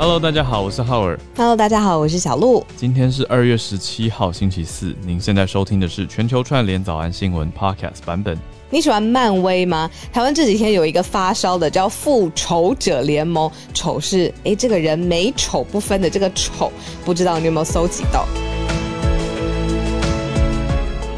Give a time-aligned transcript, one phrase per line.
[0.00, 1.18] Hello，大家好，我是浩尔。
[1.36, 2.64] Hello，大家好，我是小鹿。
[2.76, 4.94] 今天是二月十七号，星期四。
[5.02, 8.38] 您现在收听的是全球串联早安新闻 Podcast 版本。
[8.70, 9.90] 你喜欢漫威吗？
[10.12, 16.70] 台湾这几天有一个发烧的叫《复仇者联盟》，丑是哎这个人美丑不分的这个丑，
[17.04, 18.24] 不知道你有没有搜集到？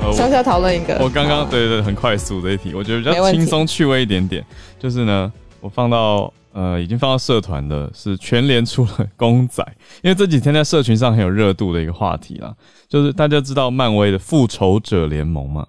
[0.01, 0.97] 呃小小讨论一个。
[1.03, 4.43] 我刚刚对对对，很快速的一题，我觉得比较轻松趣味一点点。
[4.79, 9.65] 就是呢，我放到呃已经放到社团的是全联出了公仔，
[10.03, 12.55] 因为这几天在社群上很有热度的一个话题啦，
[12.89, 15.67] 就是大家知道漫威的复仇者联盟嘛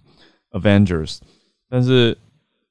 [0.51, 1.17] ，Avengers，
[1.69, 2.17] 但是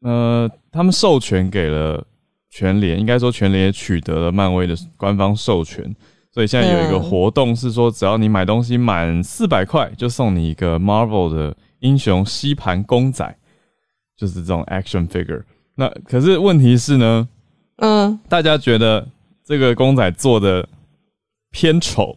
[0.00, 2.04] 呃他们授权给了
[2.50, 5.94] 全联，应该说全联也取得了漫威的官方授权。
[6.32, 13.36] 所以现在有一个活动是说，只要你买东西满四百块，就送你一个 Marvel 的英雄吸盘公仔，
[14.16, 15.42] 就是这种 action figure。
[15.74, 17.28] 那可是问题是呢，
[17.80, 19.06] 嗯，大家觉得
[19.44, 20.66] 这个公仔做的
[21.50, 22.16] 偏丑，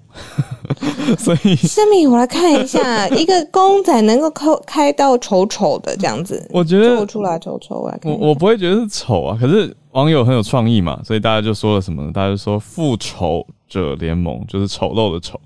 [1.17, 8.29] 所以下面我来看一下， 一个公仔能够开开到丑丑的这样子，我觉得做出来丑丑，我来看我。
[8.29, 9.37] 我不会觉得是丑啊。
[9.39, 12.11] 可是网友很有创意嘛，所以大家就说了什么呢？
[12.13, 15.39] 大家就说复仇者联盟就是丑陋的丑，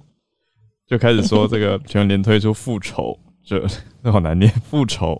[0.87, 3.65] 就开始说这个全联推出复仇者，
[4.01, 5.19] 那 好难念，复仇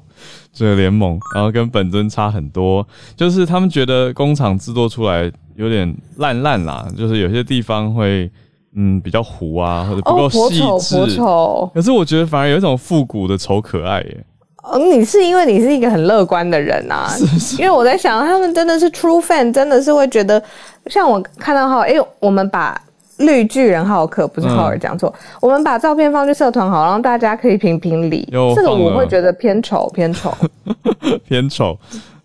[0.52, 8.30] 者联盟，然后跟本尊差很多，就是他们觉得工厂制作出来有点烂烂啦，就是有些地方会
[8.76, 11.16] 嗯比较糊啊，或者不够细丑颇致。
[11.16, 11.72] 丑。
[11.74, 14.26] 可是我觉得反而有一种复古的丑可爱耶，
[14.64, 17.10] 哦，你是因为你是一个很乐观的人啊，
[17.58, 20.42] 因为我在想，他们真的是 true fan，真的是会觉得，
[20.88, 22.80] 像我看到哈，哎、我们把
[23.18, 28.28] 绿巨人浩克不是浩尔讲错，我们把照片放去社团好，让大家可以评评理。
[28.32, 28.54] 又。
[28.56, 30.34] 这个我会觉得偏丑偏丑，
[31.28, 31.78] 偏丑。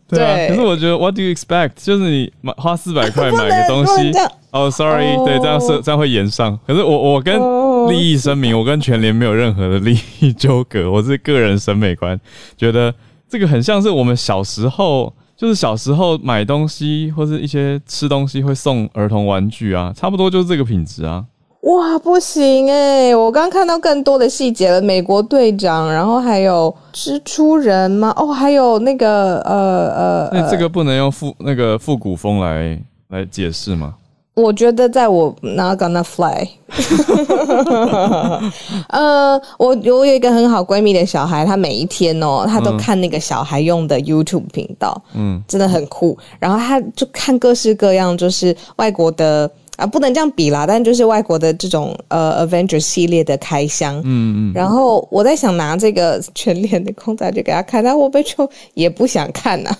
[0.09, 0.49] 对啊，对。
[0.49, 1.71] 可是我觉得 What do you expect？
[1.77, 4.13] 就是你买花四百块不买个东西。
[4.53, 5.25] 哦，sorry，哦。
[5.25, 6.59] 对，这样是这样会延上。
[6.67, 7.89] 可是我我跟哦。
[7.91, 12.21] 利益声明，我跟全联没有任何的利益纠葛，我是个人审美观，
[12.57, 12.95] 觉得
[13.29, 21.25] 这个很像是我们小时候，就是小时候买东西或是一些吃东西会送儿童玩具啊，差不多就是这个品质啊。
[21.63, 28.15] 哇，不行哎、我刚看到更多的细节了，美国队长，然后还有蜘蛛人吗？
[28.17, 33.95] 哦，还有那个呃呃那这个不能用复那个复古风来来解释吗？
[34.35, 36.49] 我觉得在我 not gonna fly。
[38.89, 46.17] 呃，我我有一个很好闺蜜的小孩，她每一天哦，她都看那个小孩用的 YouTube 频道，嗯，真的很酷。
[46.39, 49.51] 然后她就看各式各样，就是外国的
[49.83, 59.71] 啊，不能这样比啦，但就是外国的这种呃 Avenger 系列的开箱，嗯嗯，然后我在想拿这个全脸的公仔去给他看，他会不会就也不想看呢、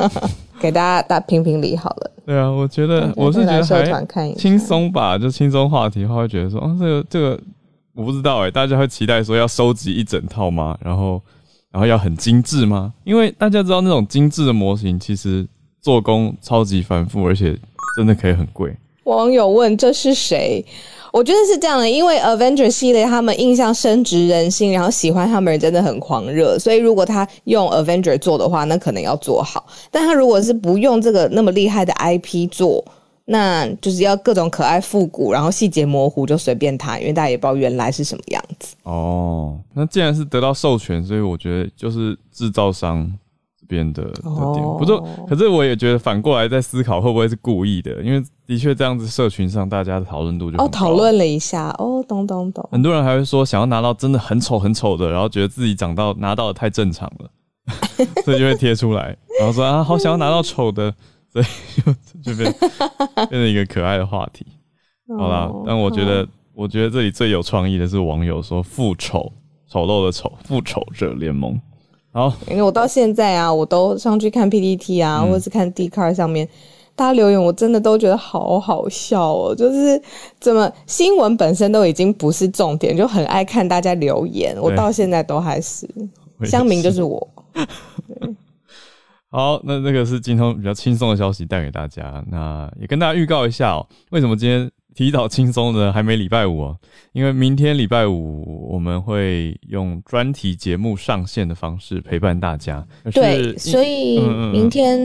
[0.60, 2.10] 给大家大评评理好了。
[2.26, 7.40] 对啊，我觉得我是觉得还轻松吧，就轻松话题的话，会觉得说，哦，这个这个
[7.94, 10.76] 我不知道哎，大家会期待说要收集一整套吗？
[10.82, 11.22] 然后
[11.72, 12.92] 然后要很精致吗？
[13.04, 15.46] 因为大家知道那种精致的模型其实
[15.80, 17.58] 做工超级繁复，而且
[17.96, 18.76] 真的可以很贵。
[19.16, 20.64] 网友问这是谁？
[21.10, 29.66] 我觉得是这样的，因为 Avenger 系列他们印象深植人心，然后喜欢他们人真的很狂热，所以如果他用 Avenger 做的话，那可能要做好。
[29.90, 32.84] 但他如果是不用这个那么厉害的 IP 做，
[33.24, 38.74] 那就是要各种可爱复古，然后细节模糊就随便他，因为大家也不知道原来是什么样子。
[38.82, 43.10] 哦，那既然是得到授权，所以我觉得就是制造商
[43.68, 44.98] 边的的点，哦不是？
[45.28, 52.66] 可是我也觉得反过来在思考会不会是故意的，因为的确这样子社群上大家的讨论度就很哦，高讨论了一下，哦，懂懂懂。
[52.72, 57.30] 很多人还会说想要拿到真的很丑很丑的，然后觉得自己长到拿到的太正常了，
[58.24, 60.92] 所以就会贴出来，然后说啊好想要拿到丑的，
[61.30, 61.44] 所以
[61.76, 62.52] 就就变
[63.14, 64.46] 变成一个可爱的话题。
[65.16, 69.30] 好啦，哦但我觉得我觉得这里最有创意的是网友说复仇
[69.70, 71.60] 丑陋的丑复仇者联盟。
[72.10, 76.48] 好，因为我到现在啊，我都上去看 PPT 啊，嗯或者是看 d c a r 上面，
[76.96, 79.54] 大家留言，我真的都觉得好好笑哦。
[79.54, 80.00] 就是
[80.40, 85.88] 怎么新闻本身都已经不是重点，就很爱看大家留言，我到现在都还是
[86.44, 87.28] 乡民就是我。
[89.30, 92.24] 好，那这个是今天比较轻松的消息带给大家。
[92.30, 96.76] 那也跟大家预告一下哦，为什么今天提早轻松的还没礼拜五哦？
[97.12, 102.84] 因为明天礼拜五我们会用专题节目上线的方式陪伴大家。
[103.14, 104.18] 对，所以
[104.50, 104.98] 明天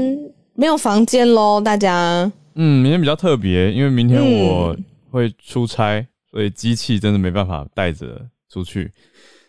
[0.56, 2.24] 没有房间喽，大家。
[2.56, 4.78] 嗯，明天比较特别，因为明天嗯我
[5.12, 8.20] 会出差，所以机器真的没办法带着
[8.50, 8.92] 出去。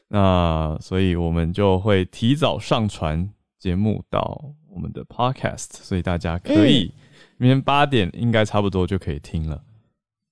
[0.08, 3.26] 那所以我们就会提早上传
[3.58, 6.92] 节目到我们的 Podcast，所以大家可以、
[7.38, 9.62] 明天八点应该差不多就可以听了。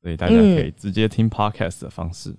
[0.02, 2.34] 所以大家可以直接听 podcast 的方式。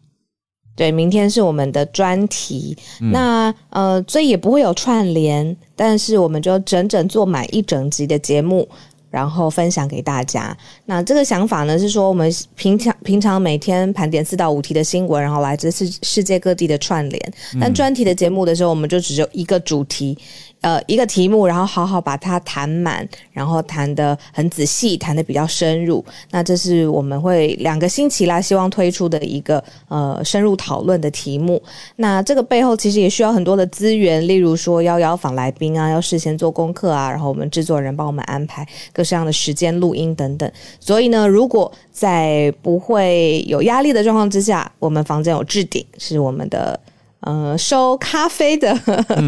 [0.75, 2.77] 对，明天是我们的专题，
[3.11, 8.67] 那呃，所以也不会有串联，但是我们就整整做满一整集的节目。
[9.13, 10.57] 然后分享给大家。
[10.85, 17.33] 那这个想法呢，是说我们平常平常每天盘点四到五题的新闻，然后来自世世界各地的串联。
[17.61, 20.17] 但专题的节目的时候，我们就只有一个主题。
[20.63, 26.03] 呃，一个题目，然后好好把它谈满，然后谈的很仔细，谈的比较深入。
[26.31, 31.61] 那这是我们会两个星期啦希望推出的一个呃深入讨论的题目。
[31.97, 40.49] 那这个背后其实也需要很多的资源，例如说要邀访来宾啊，要事先做功课啊，然后我们制作人帮我们安排各式各样的时间录音等等。
[40.79, 46.79] 所以呢，如果在不会有压力的状况之下，我们房间有置顶，是我们的。
[47.25, 48.73] 呃，收咖啡的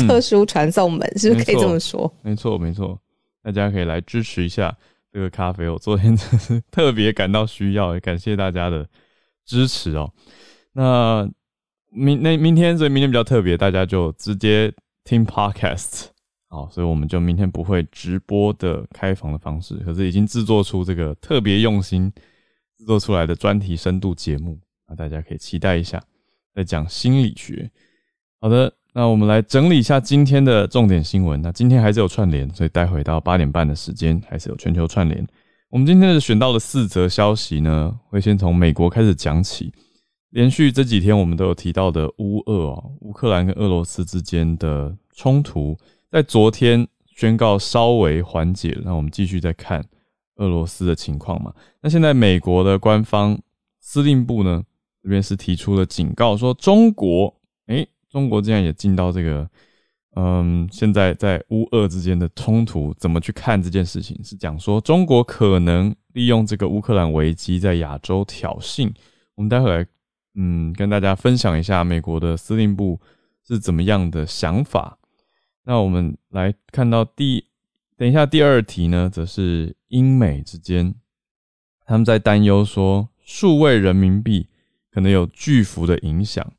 [0.07, 2.13] 特殊传送门，是不是可以这么说？
[2.21, 2.99] 没错，没错，
[3.41, 4.75] 大家可以来支持一下
[5.13, 5.69] 这个咖啡。
[5.69, 8.85] 我昨天真是特别感到需要，也感谢大家的
[9.45, 10.11] 支持哦。
[10.73, 11.25] 那
[11.89, 14.73] 明那明天，所以明天比较特别，大家就直接
[15.05, 16.07] 听 podcast。
[16.49, 22.11] 好，所以我们就明天不会直播的开房的方式，可是已经制作出这个特别用心
[22.77, 24.59] 制作出来的专题深度节目，
[24.89, 26.03] 那大家可以期待一下，
[26.53, 27.71] 在讲心理学。
[28.41, 31.41] 好的，那我们来整理一下今天的重点新闻。
[31.41, 35.25] 那今天还是有串联，所以待会到八点半的时间还是有全球串联。
[35.69, 39.73] 我们今天的选到的四则消息呢，会先从美国开始讲起。
[40.29, 45.77] 连续这几天我们都有提到的乌俄哦，乌克兰跟俄罗斯之间的冲突，
[46.11, 46.85] 在昨天
[47.15, 48.77] 宣告稍微缓解。
[48.83, 49.83] 那我们继续再看
[50.35, 51.53] 俄罗斯的情况嘛。
[51.81, 53.39] 那现在美国的官方
[53.79, 54.61] 司令部呢，
[55.01, 57.33] 这边是提出了警告，说中国，
[58.15, 59.45] 中国竟然也进到这个，
[60.15, 64.17] 嗯，现在在乌俄之间的冲突，怎么去看这件事情？
[64.23, 68.89] 是讲说中国可能利用这个乌克兰危机在亚洲挑衅。
[69.35, 69.85] 我们待会来，
[70.35, 72.97] 嗯，跟大家分享一下美国的司令部
[73.45, 74.97] 是怎么样的想法。
[75.65, 77.47] 那我们来看到第，
[77.97, 80.95] 等一下第二题呢，则是英美之间，
[81.85, 84.47] 他们在担忧说数位人民币
[84.89, 86.53] 可能有巨幅的影响。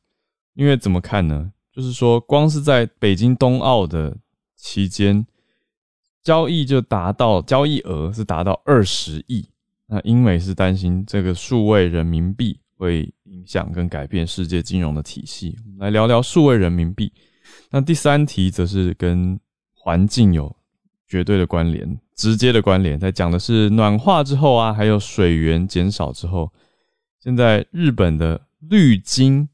[0.57, 1.53] 因为怎么看呢？
[1.71, 4.17] 就是说，光是在北京冬奥的
[4.57, 5.27] 期间，
[6.23, 9.47] 交易就达到交易额是达到二十亿。
[9.87, 15.59] 那英美是担心这个数位人民币会影响跟改变世界金融的体系。
[15.79, 17.13] 来聊聊数位人民币。
[17.71, 19.39] 那第三题则是跟
[19.75, 20.57] 环境有
[21.07, 26.51] 绝对的关联、直接的关联，在讲的是暖化之后啊，还有水源减少之后，
[27.23, 29.47] 现在日本的绿金。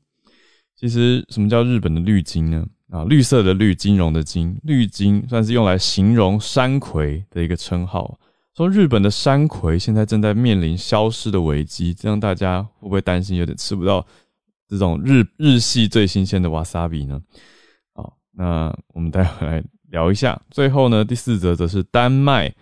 [0.82, 2.67] 其实，什么叫日本的绿金呢？
[2.90, 8.19] 啊，绿色的绿，金融的金，绿金算是用来形容山葵的一个称号。
[8.56, 14.05] 说日本的山葵现在正在面临消失的危机，这样大家会不会担心有点吃不到
[14.67, 17.23] 这种日日系最新鲜的瓦萨比呢？
[17.94, 20.43] 好，那我们待会来聊一下。
[20.50, 22.52] 最后呢，第四则则是丹麦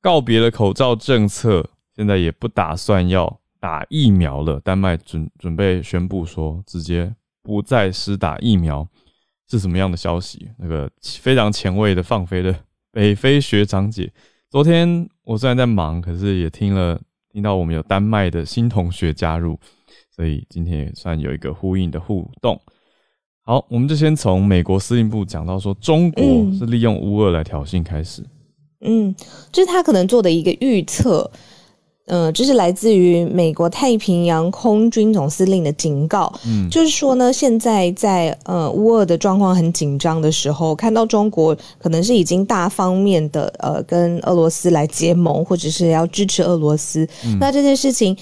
[0.00, 4.60] 告别了口罩政策，现在也不打算要打疫苗了。
[4.60, 7.12] 丹麦准准备宣布说，直接。
[7.46, 8.84] 不再施打疫苗
[9.48, 10.48] 是什么样的消息？
[10.58, 12.52] 那个非常前卫的放飞的
[12.90, 14.12] 北非学长姐，
[14.50, 17.00] 昨天我虽然在忙，可是也听了
[17.32, 19.56] 听到我们有丹麦的新同学加入，
[20.10, 22.60] 所以今天也算有一个呼应的互动。
[23.42, 26.24] 好，我们就先从美国司令部讲到说中国
[26.58, 28.24] 是利用乌俄来挑衅开始。
[28.80, 29.14] 嗯，
[29.52, 31.30] 就是他可能做的一个预测。
[32.06, 36.32] 嗯，这是来自于美国太平洋空军总司令的警告。
[36.46, 47.08] 嗯，就是说呢，现在在呃乌俄的状况很紧张的时候，看到中国可能是已经大方面的呃跟俄罗斯来结盟，或者是要支持俄罗斯，
[47.40, 48.16] 那这件事情。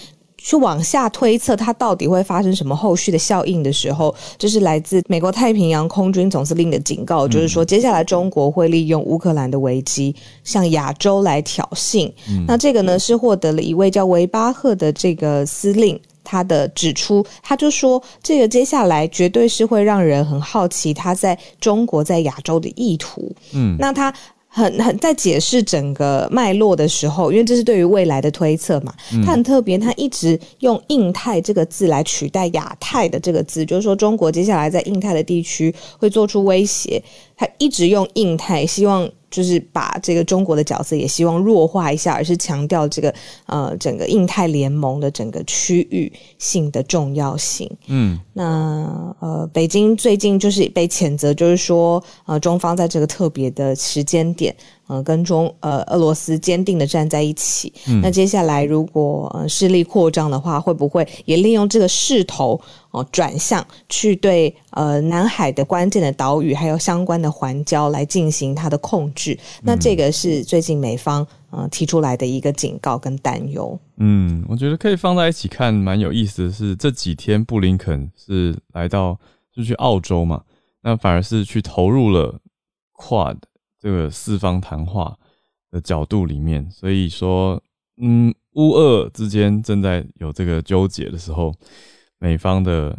[0.45, 12.13] 去往下推测，它到底会发生什么后续的效应的时候，就是来自美国太平洋空军总司令的警告，就是说接下来中国会利用乌克兰的危机向亚洲来挑衅。
[12.47, 23.33] 那这个呢是获得了一位叫维巴赫的这个司令，他的指出，他就说这个接下来绝对是会让人很好奇他在中国在亚洲的意图。
[23.55, 24.13] 嗯，那他。
[24.55, 28.95] 很很在解释整个脉络的时候，因为这是对于未来的推测嘛，
[29.27, 37.03] 他很特别，他一直用印太这个字来取代亚太的这个字，就是说中国接下来在印太的地区会做出威胁，
[37.37, 39.11] 他一直用印太，希望。
[39.35, 43.13] 就是把这个中国的角色也希望弱化一下，而是强调这个
[43.47, 47.69] 呃整个印太联盟的整个区域性的重要性。
[47.89, 54.55] 嗯，那呃北京最近就是被谴责，就是说呃中方在这个特别的时间点
[54.87, 57.73] 呃跟中呃俄罗斯坚定的站在一起。
[58.01, 62.61] 那接下来如果呃势力扩张的话，会不会也利用这个势头
[62.95, 69.39] 哦转向去对呃南海的关键的岛屿还有相关的环礁来进行它的控制？
[69.63, 73.79] 那这个是最近美方呃提出来的一个警告跟担忧。
[73.97, 79.19] 嗯，我觉得可以放在一起看，蛮有意思的是这几天布林肯是来到
[79.53, 80.43] 就去澳洲嘛，
[80.83, 82.41] 那反而是去投入了
[82.97, 83.37] Quad。
[83.81, 85.15] 这个四方谈话
[85.71, 87.63] 的角度里面，所以说，
[87.99, 91.55] 嗯，乌俄之间正在有这个纠结的时候，
[92.25, 92.99] 美方的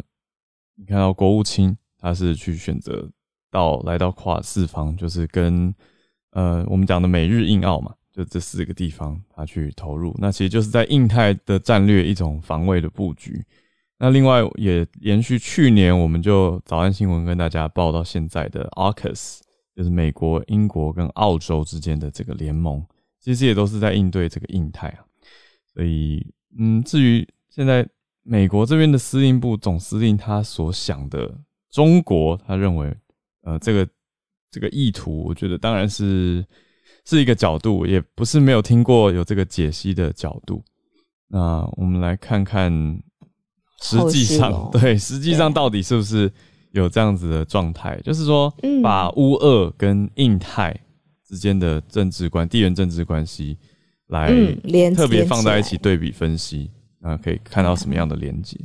[0.76, 3.10] 你看到国务卿他是去选择
[3.50, 5.74] 到来到跨四方，就是跟
[6.30, 13.44] 呃我们讲的美日印澳嘛，就这四个地方他去投入，那其实就是在印太的战略一种防卫的布局。
[13.98, 19.40] 那另外也延续去年我们就早安新闻跟大家报到现在的 AUKUS。
[19.74, 22.82] 就是美国、英国跟澳洲之间的这个联盟，
[23.20, 25.04] 其实也都是在应对这个印太啊。
[25.70, 27.86] 所以，嗯，至于现在
[28.26, 31.32] 美国这边的司令部总司令他所想的
[31.70, 32.92] 中国，他认为，
[33.42, 33.88] 呃，这个
[34.50, 36.44] 这个意图，我觉得当然是
[37.04, 40.62] 是一个角度，也不是没有听过有这个解析的角度。
[41.28, 42.72] 那我们来看看，
[43.82, 46.30] 实际上对，实际上到底是不是？
[46.72, 50.78] 有这样子的状态，就是说，把乌俄跟印太
[51.26, 53.56] 之间的政治关地缘政治关系
[54.08, 54.28] 来。
[54.94, 56.70] 特别放在一起对比分析，
[57.06, 58.58] 那可以看到什么样的连接？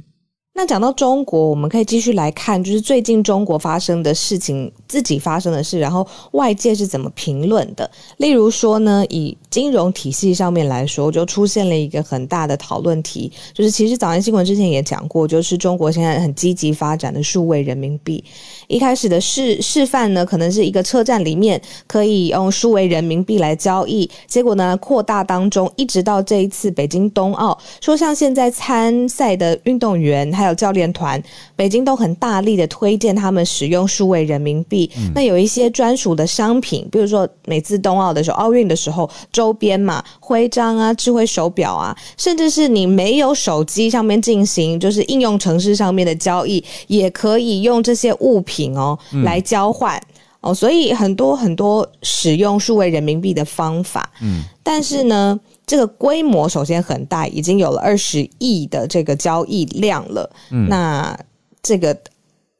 [0.53, 7.89] 那讲到中国，我们可以继续来看，就是最近中国发生的事情，自己发生的事，然后外界是怎么评论的。
[8.17, 18.21] 例如说呢，以金融体系上面来说，就出现了一个很大的讨论题，就是其实早安新闻之前也讲过，就是中国现在很积极发展的数位人民币。
[18.67, 30.29] 一开始的示示范呢，可能是一个车站里面可以用数位人民币来交易，结果呢扩大当中，一直到这一次北京冬奥，说像现在参赛的运动员。
[30.41, 31.21] 还有教练团，
[31.55, 34.89] 北京都很大力的推荐他们使用数位人民币。
[35.13, 50.01] 那有一些专属的商品，比如说每次冬奥的时候、奥运的时候，周边嘛、徽章啊、智慧手表啊，甚至是你没有手机上面进行，就是应用城市上面的交易，也可以用这些物品哦来交换
[50.41, 50.53] 哦。
[50.53, 54.09] 所以很多很多使用数位人民币的方法。
[54.21, 55.39] 嗯，但是呢。
[55.65, 60.29] 这个规模首先很大，已经有了二十亿的这个交易量了。
[60.49, 61.17] 嗯那
[61.63, 61.95] 这个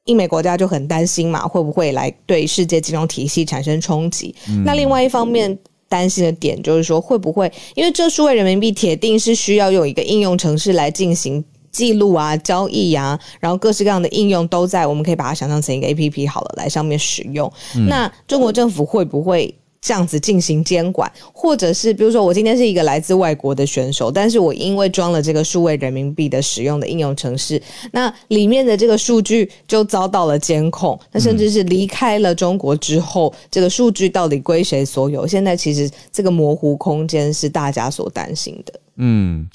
[0.06, 4.34] 英美国家就很担心嘛，会不会来对世界金融体系产生冲击？
[4.66, 5.58] 那另外一方面
[5.90, 17.52] 担心的点就是说，会不会因为这数位人民币铁定是需要有一个应用程式来进行记录啊、交易啊，然后各式各样的应用都在，我们可以把它想象成一个 A P P 好了，来上面使用。
[17.88, 19.54] 那中国政府会不会？
[19.82, 27.60] 这样子进行监管，或者是比如说，我今天是一个来自外国的选手，但是我因为装了这个数位人民币的使用的应用程式，
[27.92, 35.26] 那里面的这个数据就遭到了监控，那甚至是离开了中国之后，这个数据到底归谁所有？
[35.26, 38.80] 现在其实这个模糊空间是大家所担心的。
[38.98, 39.50] 嗯。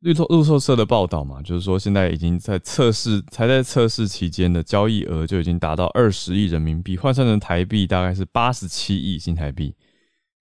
[0.00, 9.74] 路透路透社的报道嘛，就是说现在已经在测试，才在测试期间的交易额就已经达到二十亿人民币，换算成台币大概是八十七亿新台币，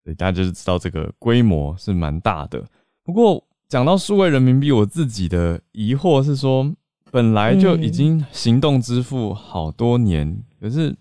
[0.02, 2.64] 所以大家就是知道这个规模是蛮大的。
[3.04, 6.72] 不过讲到数位人民币，我自己的疑惑是说，
[7.12, 10.96] 本来就已经行动支付好多年，可是，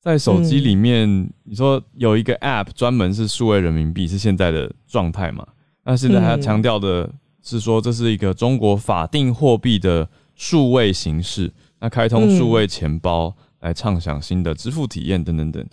[0.00, 5.46] 在手机里面，你说有一个 App 专门是数位人民币，是现在的状态嘛？
[5.84, 7.08] 那现在还要强调的。
[7.48, 15.64] 是说这是一个中国法定货币的数位形式，那开通数位钱包来畅想新的支付体验等等等。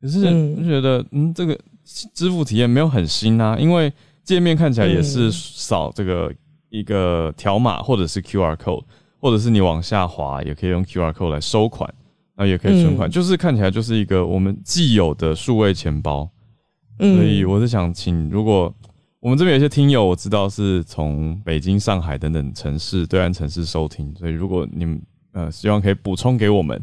[0.00, 1.58] 可是就觉得，嗯，这个
[2.12, 3.90] 支付体验没有很新啊，因为
[4.22, 6.32] 界面看起来也是扫这个
[6.68, 8.84] 一个条码或者是 QR code，
[9.18, 11.92] 或者是你往下滑也可以用 QR code 来收款，
[12.36, 16.28] 那也可以存款，就是看起来就是一个我们既有的数位钱包。
[16.98, 18.72] 所以我是想请，如果
[19.22, 25.00] 我们这边有些听友，我知道是从北京、上海等等城市、对岸城市收听，所以如果你们
[25.30, 26.82] 呃希望可以补充给我们，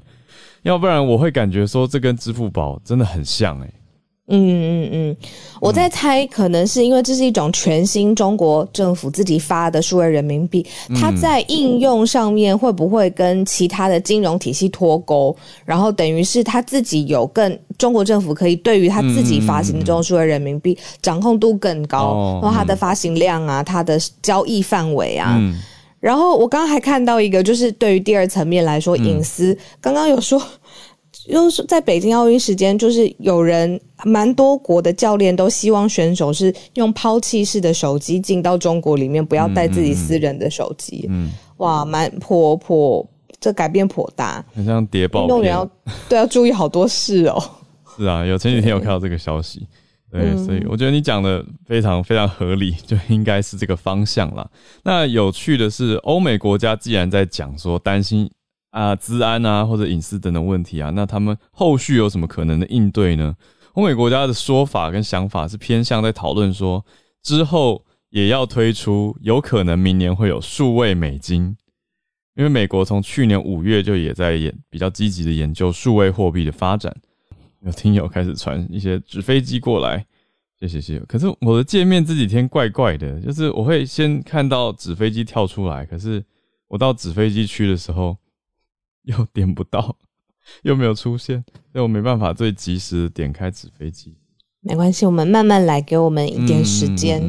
[0.61, 3.69] 要不然我会感觉说这跟支付宝真的很像哎。
[4.31, 5.17] 嗯嗯嗯，
[5.59, 10.65] 我在猜，可能是因为这是一种全新中国政府自己发的数位人民币，
[11.01, 15.35] 它在应用上面会不会跟其他的金融体系脱钩？
[15.65, 25.41] 然后等于是他自己有更中国政府可以对于他自己发行的这种数位人民币掌控度更高，然后它的发行量啊，它的交易范围啊。
[25.99, 30.41] 然后我刚刚还看到一个，就是对于第二层面来说，隐私，刚刚有说。
[31.29, 41.05] 就是在北京奥运时间，就是有人蛮多国的教练都希望选手是用抛弃式的手机进到中国里面，不要带自己私人的手机。
[41.09, 43.07] 嗯，哇，蛮颇颇
[43.39, 45.23] 这改变颇大，很像谍报片。
[45.25, 45.69] 运动员要
[46.09, 47.41] 对要注意好多事哦。
[47.95, 49.67] 是啊，有前几天有看到这个消息，
[50.11, 54.49] 对，所以我觉得你讲的非常非常合理，就应该是这个方向啦。
[54.83, 58.29] 那有趣的是，欧美国家既然在讲说担心。
[58.71, 63.35] 啊，治安啊，或者隐私等等问题啊，那他们后续有什么可能的应对呢？
[63.73, 66.85] 欧美国家的说法跟想法是偏向在讨论说，
[67.23, 71.55] 之后也要推出，有可能明年会有数位美金，
[72.35, 76.95] 因为美国从去年五月就也在研比较积极的研究数位货币的发展。
[77.61, 80.05] 有听友开始传一些纸飞机过来，
[80.59, 80.99] 谢谢谢谢。
[81.05, 86.23] 可是我的界面这几天怪怪的，就是我会先看到纸飞机跳出来，可是
[86.67, 88.15] 我到纸飞机区的时候。
[89.09, 89.95] 又点不到，
[90.63, 94.15] 又没有出现，所以我没办法最及时的点开纸飞机。
[94.61, 97.21] 没关系，我们慢慢来，给我们一点时间。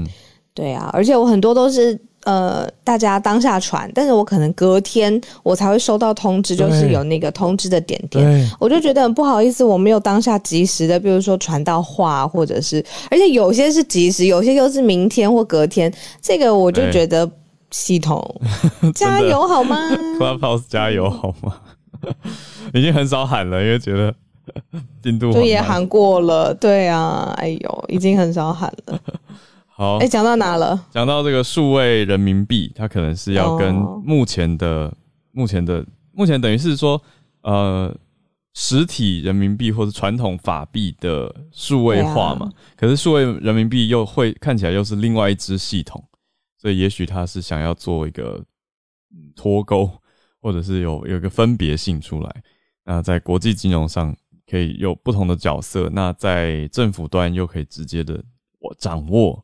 [0.52, 17.30] 对啊，而且我很多都是呃大家当下传，但是我可能隔天我才会收到通知，就是有那个通知的点点，我就觉得很不好意思，我没有当下及时的，比如说传到话，或者是，而且有些是及时，有些又是明天或隔天，这个我就觉得
[17.70, 18.22] 系统
[18.94, 19.76] 加油好吗？
[20.18, 21.56] Clubhouse 加油好吗？
[22.74, 24.14] 已经很少喊了，因为觉得
[25.02, 28.98] 进度就也喊过了，对啊，哎呦，已经很少喊了。
[29.66, 30.78] 好，哎，讲到哪了？
[30.90, 33.74] 讲到这个数位人民币，它可能是要跟
[34.04, 34.92] 目前的、
[35.32, 37.00] 目前的、目前等于是说，
[37.42, 37.94] 呃，
[38.54, 42.50] 实体人民币或者传统法币的数位化嘛。
[42.76, 46.02] 可是数位人民币又会看起来又是另外一支系统，
[46.60, 48.44] 所以也许他是想要做一个
[49.34, 49.90] 脱钩。
[50.42, 52.42] 或者是有有一个分别性出来，
[52.84, 54.16] 那在国际金融上
[54.50, 58.24] 可以有不同的角色，那在政府端又可以直接的
[58.58, 59.34] 我掌握，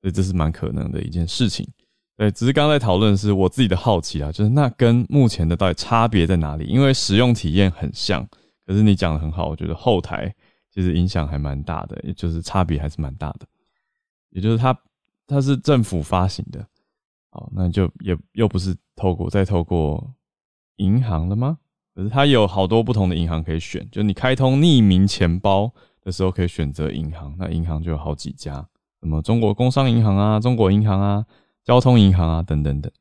[0.00, 1.68] 所以这是蛮可能的一件事情。
[2.16, 6.64] 对，只是刚才讨论是我自己的好奇啊，就是那跟目前的到底差别在哪里？
[6.66, 8.24] 因为使用体验很像，
[8.64, 10.32] 可是你讲的很好，我觉得后台
[10.72, 13.40] 其实影响还蛮大的，也就是差别还是蛮大的。
[14.30, 14.72] 也就是它
[15.26, 16.66] 它是政府发行的，
[17.30, 20.12] 好，那就也又不是透过再透过。
[20.78, 21.56] 银行了吗？
[21.94, 28.56] 可是它有好多不同的银行可以选，就你开通匿名钱包的时候可以选择银行，那银行就有好几家，
[29.00, 31.24] 什么中国工商银行啊、中国银行啊、
[31.64, 32.92] 交通银行啊等等等。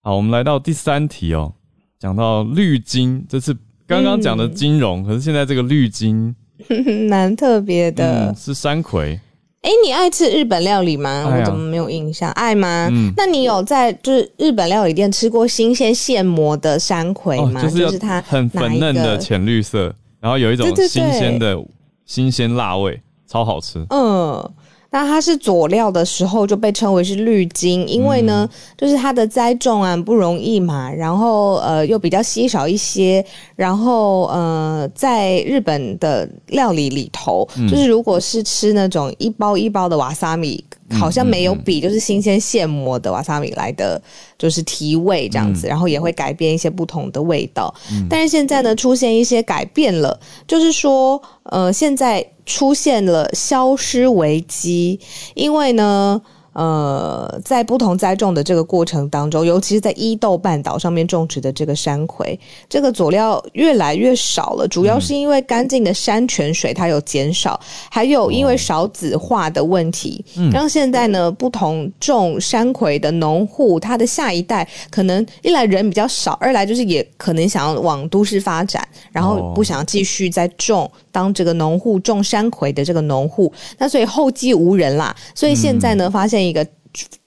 [0.00, 1.54] 好，我们来到第三题哦，
[1.96, 6.34] 讲到绿金，这次刚刚讲的金融，可是现在这个绿金
[7.08, 9.20] 蛮特别的，是山葵。
[9.62, 11.26] 哎，你爱吃日本料理吗？
[11.26, 12.30] 我怎么没有印象？
[12.32, 12.88] 爱吗？
[13.16, 17.62] 那你有在就是日本料理店吃过新鲜现磨的山葵吗？
[17.62, 21.58] 就是它很粉嫩的浅绿色，然后有一种新鲜的
[22.06, 23.84] 新鲜辣味，超好吃。
[23.90, 24.50] 嗯。
[24.90, 33.24] 那它是佐料的时候就被称为是绿金，因为呢，就是它的栽种啊不容易嘛，然后呃又比较稀少一些，
[33.54, 40.64] 然后呃在日本的料理里头，就是如果是吃那种一包一包的瓦萨米。
[40.98, 44.00] 好像没有比就是新鲜现磨的瓦萨米来的
[44.38, 47.72] 就是提味这样子，然后也会改变一些不同的味道。
[48.08, 54.98] 但是现在呢，出现一些改变了，就是说，呃，现在出现了消失危机，
[55.34, 56.20] 因为呢。
[56.52, 64.66] 呃，在不同栽种的这个过程当中，尤其是在伊豆半岛上面种植的这个山葵，这个佐料越来越少了。
[64.66, 67.58] 主要是因为干净的山泉水它有减少，
[67.88, 85.14] 还有因为少子化的问题，让现在呢不同种山葵的农户，他的下一代可能一来人比较少，二来就是也可能想要往都市发展，然后不想继续再种当这个农户种山葵的这个农户，那所以后继无人啦。
[85.32, 86.40] 所以现在呢，发现。
[86.50, 86.66] 一个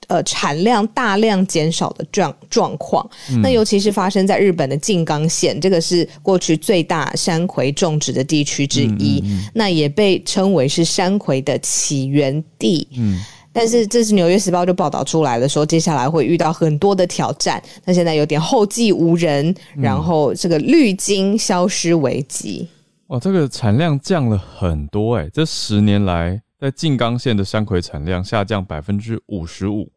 [0.07, 3.09] 呃产量大量减少的状状况，
[3.41, 12.86] 那尤其是发生在日本的静冈县，这个是过去最大山葵种植的地区之一，那也被称为是山葵的起源地。
[12.97, 13.17] 嗯，
[13.53, 17.63] 但是这是《纽约时报》就报道出来了，说接下来会遇到很多的挑战。
[17.86, 22.67] 那现在有点后继无人，然后这个绿金消失危机。
[23.07, 26.41] 哇，这个产量降了很多哎，这十年来。
[26.63, 29.91] 在静冈县的山葵产量下降百分之五十五，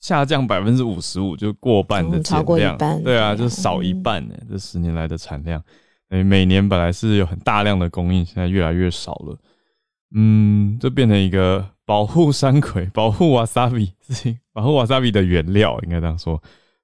[0.00, 4.34] 下降百分之五十五，就过半的减量，对啊，就少一半呢。
[4.48, 5.62] 这十年来的产量，
[6.08, 9.38] 哎，每年本来是有很大量的供应，现在越来越少了。
[10.12, 13.92] 嗯，就变成一个保护山葵、保护瓦萨比，
[14.52, 16.42] 保护瓦萨比的原料，应该这样说，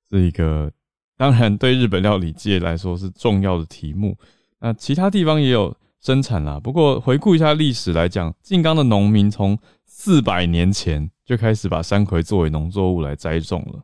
[0.08, 0.70] 是一个
[1.16, 4.16] 当然对日本料理界来说是重要的题目。
[4.60, 6.60] 那其他地方也有生产啦。
[6.60, 13.82] 不过回顾一下历史来讲，静冈的农民从四百年前就开始把山葵作为农作物来栽种了，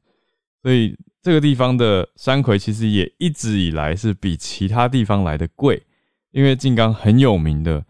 [0.62, 5.82] 所以这个地方的山葵其实也一直以来是比其他地方来的贵，
[6.30, 7.84] 因为静冈很有名的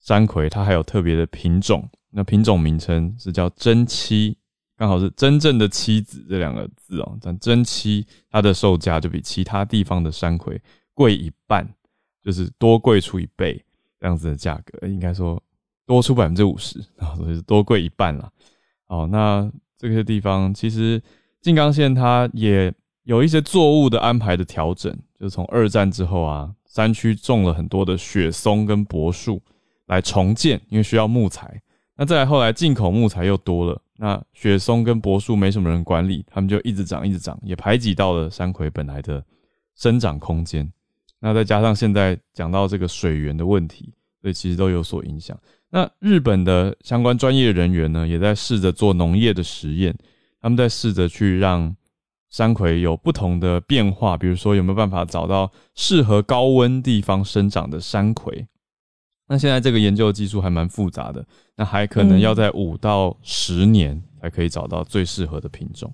[0.00, 4.38] 山葵，它还有特别的品种，那品种名称是叫真妻。
[4.78, 10.60] 刚好是真正的妻子这两个字哦，但真妻它的售价就比其他地方的山葵
[10.92, 11.66] 贵一半，
[12.26, 13.64] 就是多贵出一倍
[14.00, 15.40] 这样子的价格，应该说
[15.86, 18.28] 多出百分之五十啊，所以多贵一半了。
[18.88, 21.00] 哦，那这些地方其实
[21.40, 29.40] 静冈县它也有一些作物的安排的调整，就是从二战之后啊，山区种了很多的雪松跟柏树
[29.86, 31.62] 来重建，因为需要木材。
[31.94, 33.80] 那再后来进口木材又多了。
[33.98, 39.24] 那雪松跟柏树没什么人管理，他们就一直长，一直长，也排挤到了山葵本来的
[39.76, 40.70] 生长空间。
[41.20, 45.38] 那再加上现在讲到这个水源的问题，所以其实都有所影响。
[45.70, 49.96] 那日本的相关专业人员呢，也在试着做农业的实验，
[50.40, 51.74] 他们在试着去让
[52.30, 58.46] 山葵有不同的变化，比如说有没有办法找到适合高温地方生长的山葵。
[59.28, 61.26] 那现在这个研究技术还蛮复杂的，
[61.56, 65.92] 那还可能要在五到十年才可以找到最适合的品种。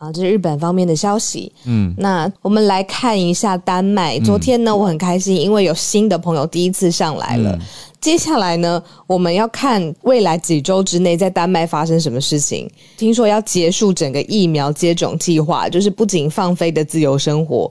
[0.00, 1.52] 好，这是日本方面的消息。
[1.64, 4.16] 嗯，那我们来看一下丹麦。
[4.20, 7.58] 昨天呢，我很开心，因为有新的朋友第一次上来了。
[8.00, 12.70] 接下来呢，我们要看未来几周之内在丹麦发生什么事情。
[12.96, 17.68] 听说要结束整个疫苗接种计划，就是不仅放飞的自由生活。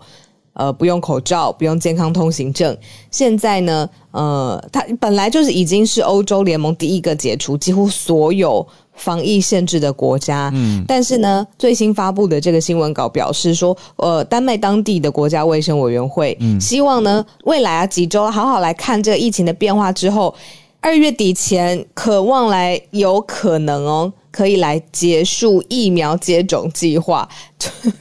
[0.52, 2.76] 呃，不用口罩，不用健康通行证。
[3.12, 10.52] 现在呢，呃，它本来就是已经是欧洲联盟第一个解除几乎所有防疫限制的国家。
[10.54, 20.36] 嗯，但是呢，最新发布的这个新闻稿表示说，呃，丹麦当地的国家卫生委员会嗯希望呢，未来啊几周好好来看这个疫情的变化之后，
[20.82, 24.12] 二月底前渴望来有可能哦。
[24.30, 27.28] 可以来结束疫苗接种计划，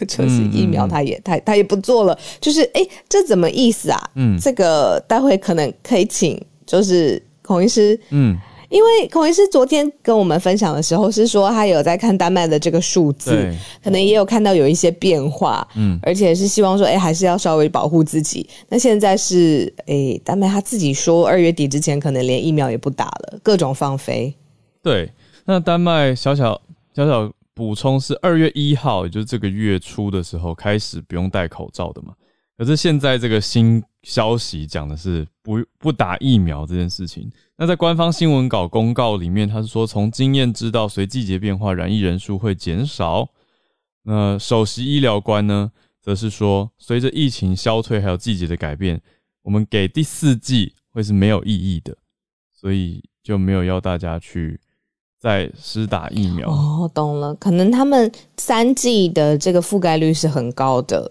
[0.06, 3.98] 就是疫苗，他也他他也不做了，就是哎，这怎么意思啊？
[4.16, 8.36] 嗯，这个待会可能可以请就是孔医师，嗯，
[8.68, 18.48] 因为孔医师昨天跟我们分享的时候是说他有在看丹麦的这个数字，可能也有看到有一些变化，嗯，而且是希望说哎还是要稍微保护自己。
[18.68, 24.34] 那现在是哎，丹麦他自己说二月底之前可能连疫苗也不打了，各种放飞，
[24.82, 25.10] 对。
[25.44, 26.60] 那丹麦小小
[26.92, 32.12] 小小补充是二月一号，也就是这个月初的时候开始不用戴口罩的嘛。
[32.58, 37.30] 可是现在这个新消息讲的是不不打疫苗这件事情。
[37.56, 43.28] 那在官方新闻稿公告里面，他是说从经验知道，随季节变化，染疫人数会减少。
[44.02, 45.70] 那首席医疗官呢，
[46.02, 49.00] 则是说，随着疫情消退，还有季节的改变，
[49.42, 51.96] 我们给第四季会是没有意义的，
[52.52, 54.58] 所以就没有要大家去。
[55.18, 57.34] 再施打疫苗哦，懂了。
[57.36, 61.10] 可能他们三季的这个覆盖率是很高的，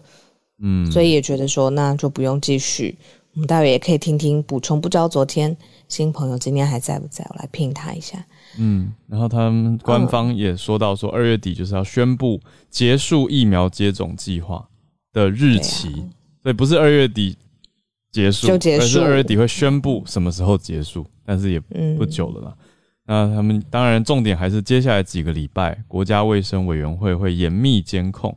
[0.59, 2.95] 嗯，所以也觉得说那就不用继续。
[3.35, 4.79] 我们待会也可以听听补充。
[4.79, 5.55] 不知道昨天
[5.87, 7.25] 新朋友今天还在不在？
[7.29, 8.25] 我来聘他一下。
[8.57, 14.65] 嗯，然后他们官方也说到说二月底就是要宣布结束疫苗接种计划
[15.11, 15.91] 的日期，
[16.41, 17.37] 所以不是二月底
[18.09, 21.59] 结束，而是二月底会宣布什么时候结束，但是也
[21.97, 22.55] 不久了啦。
[23.05, 28.35] 那他们当然重点还是接下来几个礼拜，国家卫生委员会会严密监控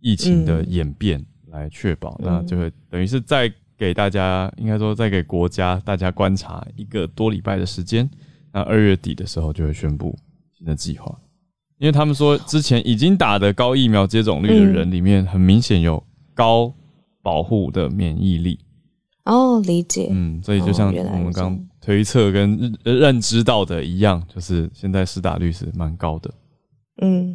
[0.00, 8.06] 疫情的演变，来确保，那就会等于是再给大家，应该说再给国家大家观察一个多礼拜的时间。
[8.52, 10.14] 那二月底的时候就会宣布
[10.56, 11.18] 新的计划，
[11.78, 16.02] 因为他们说之前已经打的高疫苗接种率的人里面，很明显有
[16.34, 16.70] 高
[17.22, 18.58] 保护的免疫力。
[19.24, 20.08] 哦，理解。
[20.10, 21.58] 嗯，所以就像我们刚。
[21.82, 26.30] 推测跟认认知到的一样，就是现在施打率是蛮高的。
[27.00, 27.34] 嗯，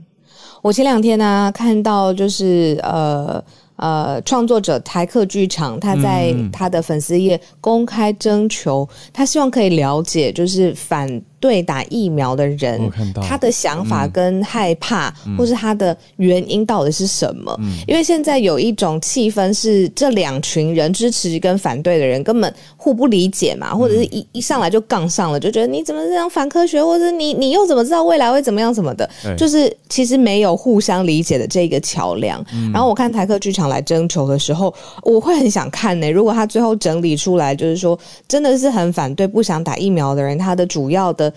[0.62, 3.43] 我前两天呢看到就是呃
[3.77, 11.21] 呃，创作者台客剧场他在他的粉丝页公开征求，他希望可以了解就是反。
[11.45, 17.55] 对打疫苗的人，他的想法跟害怕，或是他的原因到底是什么？
[17.88, 29.08] 因为现在有一种气氛是这两群人支持跟反对的人根本互不理解嘛，或者是一一上来就杠上了，就觉得你怎么这样反科学，或者你你又怎么知道未来会怎么样什么的？
[29.38, 32.43] 就是其实没有互相理解的这个桥梁。
[32.73, 36.10] 然后我看台客剧场来征求的时候，我会很想看呢。
[36.10, 37.95] 如果他最后整理出来，就是说
[38.27, 41.31] 真的是很反对、不想打疫苗的人，他的主要的。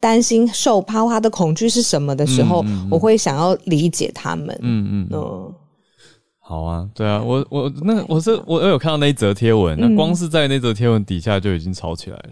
[0.00, 4.48] 担心受怕，他的恐惧是什么的时候，我会想要理解他们。
[4.62, 5.54] 嗯嗯嗯。
[6.38, 12.30] 好啊，对啊，我我那我是我我有看到那一则贴文，那光是在那则贴文底下就已经吵起来了。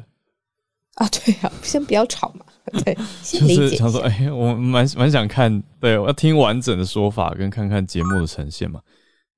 [0.94, 2.44] 啊，对啊，先不要吵嘛，
[2.84, 8.80] 对，就是想说，哎，我蛮蛮想看，对我要听完整的说法，跟看看节目的呈现嘛。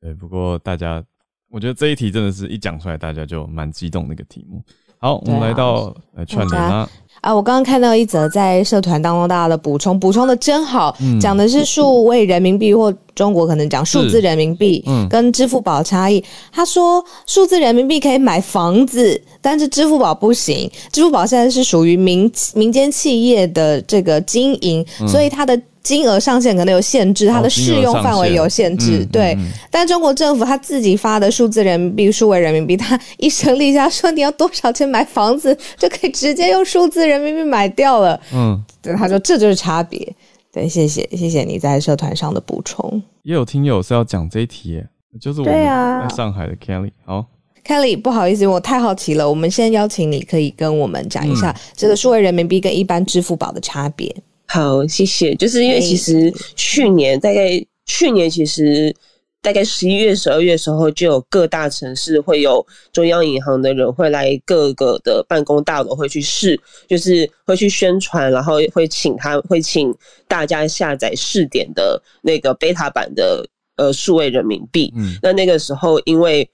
[0.01, 1.05] 对，不过大家，
[1.51, 4.65] 我觉得这一题真的是一讲出来，大家就蛮激动那个题目。
[5.03, 6.87] 好，我们来到来串联啦。
[7.23, 16.23] 啊，我刚刚看到一则在社团当中大家的补充，补充的真好，讲的是数位人民币或中国可能讲数字人民币跟支付宝差异。
[16.53, 20.71] 他说数字人民币可以买房子，但是支付宝不行。
[20.93, 25.59] 支付宝现在是属于民民间企业的这个经营，所以它的。
[25.83, 29.37] 金额上限可能有限制，它的适用范围有限制，对。
[29.71, 38.21] 但中国政府他自己发的数字人民币、数位人民币，他一声令下说你要多少钱买房子，就可以直接用数字人民币买掉了。
[38.33, 40.15] 嗯，对，他说这就是差别。
[40.53, 43.03] 对，谢谢，谢谢你在社团上的补充。
[43.23, 44.83] 也有听友是要讲这一题，
[45.21, 46.91] 就是我们在上海的 Kelly。
[47.05, 47.25] 好
[47.65, 49.29] ，Kelly，不好意思，我太好奇了。
[49.29, 54.15] 我们先邀请你可以跟我们讲一下这个数位人民币跟一般支付宝的差别。
[54.53, 55.33] 好，谢谢。
[55.37, 58.93] 就是因为其实去年大概去年其实
[59.41, 69.95] 大概十一月、十二月的时候，就有各大城市会有中央银行的人会来各个的办公大楼会去试，就是会去宣传，然后会请他会请
[70.27, 74.93] 大家下载试点的那个 beta 版的呃数位人民币。
[74.97, 76.51] 嗯，那那个时候因为。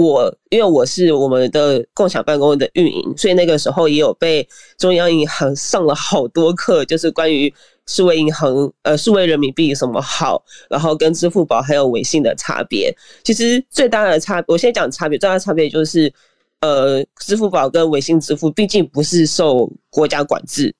[0.00, 4.46] 我因为我是我们的共享办公的运营，所以那个时候也有被
[4.78, 7.52] 中央银行上了好多课，就是关于
[7.86, 12.94] 数位银行呃数位人民币什么好，然后跟支付宝还有微信的差别。
[13.22, 16.12] 其实最大的差，我先讲差别，最大的差别就是
[16.60, 20.74] 呃支付宝跟微信支付毕竟不是受国家管制，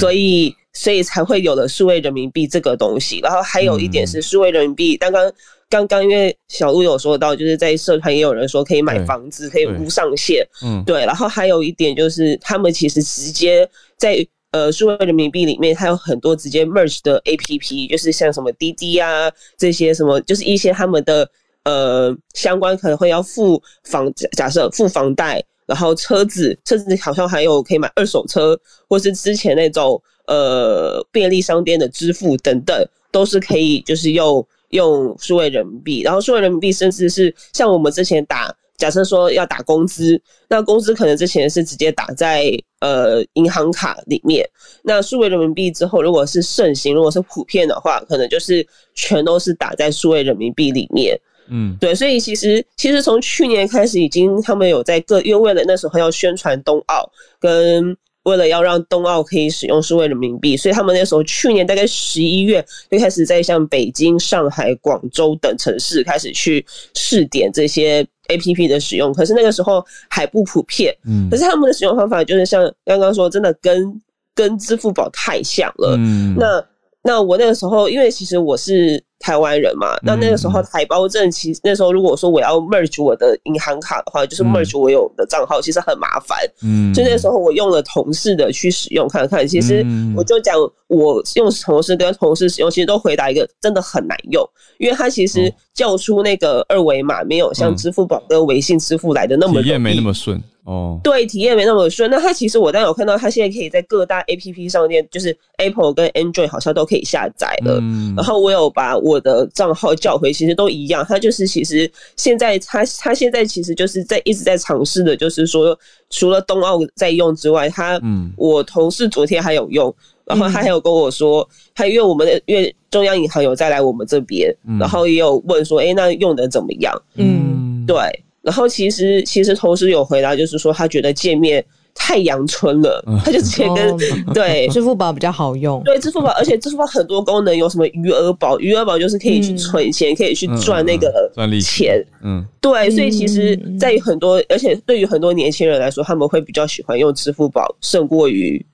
[0.00, 3.20] 所以所以才会有了数位人民币这个东西。
[3.20, 5.32] 然后还有一点是数位人民币，刚刚。
[5.70, 11.06] 刚刚因为小鹿有说到，就是在社团也有人说可以买房子，可以无上限，嗯，对。
[11.06, 21.30] 然后还有一点就是，他们其实直接在呃数位人民币里面，它有很多直接 merge 的 A P P，就是像什么滴滴啊这些什么，就是一些他们的
[21.62, 32.76] 呃相关可能会要付房假设付房贷，然后车子车子好像还有可以买二手车，或是之前那种呃便利商店的支付等等，
[33.12, 34.44] 都是可以就是用。
[34.70, 44.48] 用数位人民币，然后数位人民币甚至是像我们之前打，假设说要打工资，那工资可能之前是直接打在呃银行卡里面，
[44.82, 51.18] 那数位人民币之后，如果是盛行，如果是普遍的话，可能就是全都是打在数位人民币里面。
[51.48, 57.96] 嗯，对，所以其实其实从去年开始，已经他们有在各，因为为了那时候要宣传冬奥跟。
[58.24, 69.12] 为了要让冬奥可以使用数位人民币，所以他们那时候去年大概十一月就开始在像北京、上海、广州等城市开始去试点这些 A P P 的使用。
[69.14, 74.00] 可是那个时候还不普遍，嗯，可是他们的使用方法就是像刚刚说，真的跟
[74.34, 75.96] 跟支付宝太像了。
[75.98, 76.64] 嗯，那
[77.02, 79.02] 那我那个时候，因为其实我是。
[79.20, 86.38] 台湾人嘛，那那个时候台胞证，其实那时候如果说我要 merge 我的银行卡的话，就是 merge 我有的账号，其实很麻烦。
[86.62, 89.84] 嗯，就那时候我用了同事的去使用看看，其实
[90.16, 90.56] 我就讲
[90.88, 94.42] 我用同事跟同事使用，其实都回答一个真的很难用，
[94.78, 100.42] 因为它其实叫出那个二维码没有像支付宝跟微信支付来的那么体验没那么顺。
[100.64, 102.10] 哦，对，体验没那么顺。
[102.10, 107.80] 那它其实我当有看到，它现在可以在各大 A P P 上面，就是 Apple 跟 Android 好像都可以下载了。
[108.16, 111.04] 然后我有把我的账号叫回，其实都一样。
[111.08, 115.76] 它就是其实现在它它现在其实就是在一直在尝试的，就是说
[116.10, 119.92] 除了冬奥在用之外，它嗯，我同事昨天还有用，
[120.24, 126.94] 然后他还有跟我说，他因为我们的因为中央银行有再来我们这边，然后也有问说，哎，那用的怎么样？
[127.16, 127.96] 嗯，对。
[128.42, 131.62] 然后其实其实同时有回答，就是说他觉得界面
[131.94, 133.96] 太阳春了，他就直接跟
[134.32, 135.82] 对支付宝比较好用。
[135.84, 142.02] 对支付宝，而且支付宝很多功能有什么余额宝，余额宝就是可以去存钱，可以去赚那个赚利钱。
[142.22, 148.64] 嗯，对，所以其实在于很多，而且对于很多年轻人来说，他们会比较喜欢用支付宝胜过于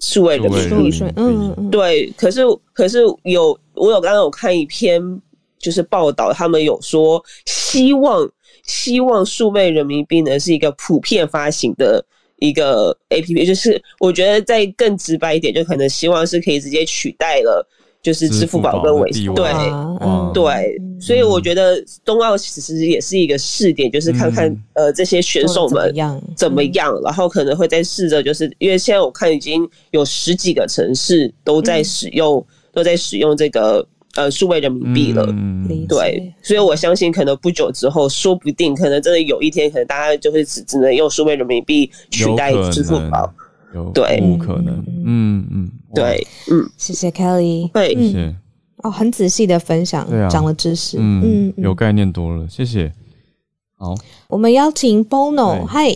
[0.00, 1.04] 数位人民币。
[1.14, 2.12] 嗯，对。
[2.16, 2.40] 可是
[2.72, 5.00] 可是有我有刚刚有看一篇
[5.60, 8.28] 就是报道，他们有说希望。
[8.64, 12.04] 希望数位人民币呢是一个普遍发行的
[12.38, 17.66] 一个 A P P，就是我觉得再更直白一点，就可能希望是可以直接取代了，
[18.02, 19.32] 就是支付宝跟微信。
[19.34, 19.44] 对，
[20.32, 25.94] 对，所以我觉得冬奥其实也是一个试点，就是看看呃这些选手们
[26.36, 33.86] 怎么样，然后可能会再试着，就是因为现在我看已经有十几个城市都在使用，都在使用这个。
[34.16, 35.26] 呃数位人民币了。
[35.30, 43.32] 嗯对，所以我相信可能不久之后，说不定可能真的有一天，可能大家就会只只能用数位人民币取代支付宝。
[43.74, 44.18] 有对。
[44.20, 47.70] 有可能，嗯嗯，哇，对，嗯，谢谢 Kelly。
[47.72, 48.36] 对，嗯谢谢，
[48.82, 50.98] 哦，很仔细的分享对啊，长了知识。
[51.00, 52.92] 嗯，嗯，有概念多了，谢谢。
[53.78, 53.94] 好，
[54.28, 55.88] 我们邀请 Bono，嗨，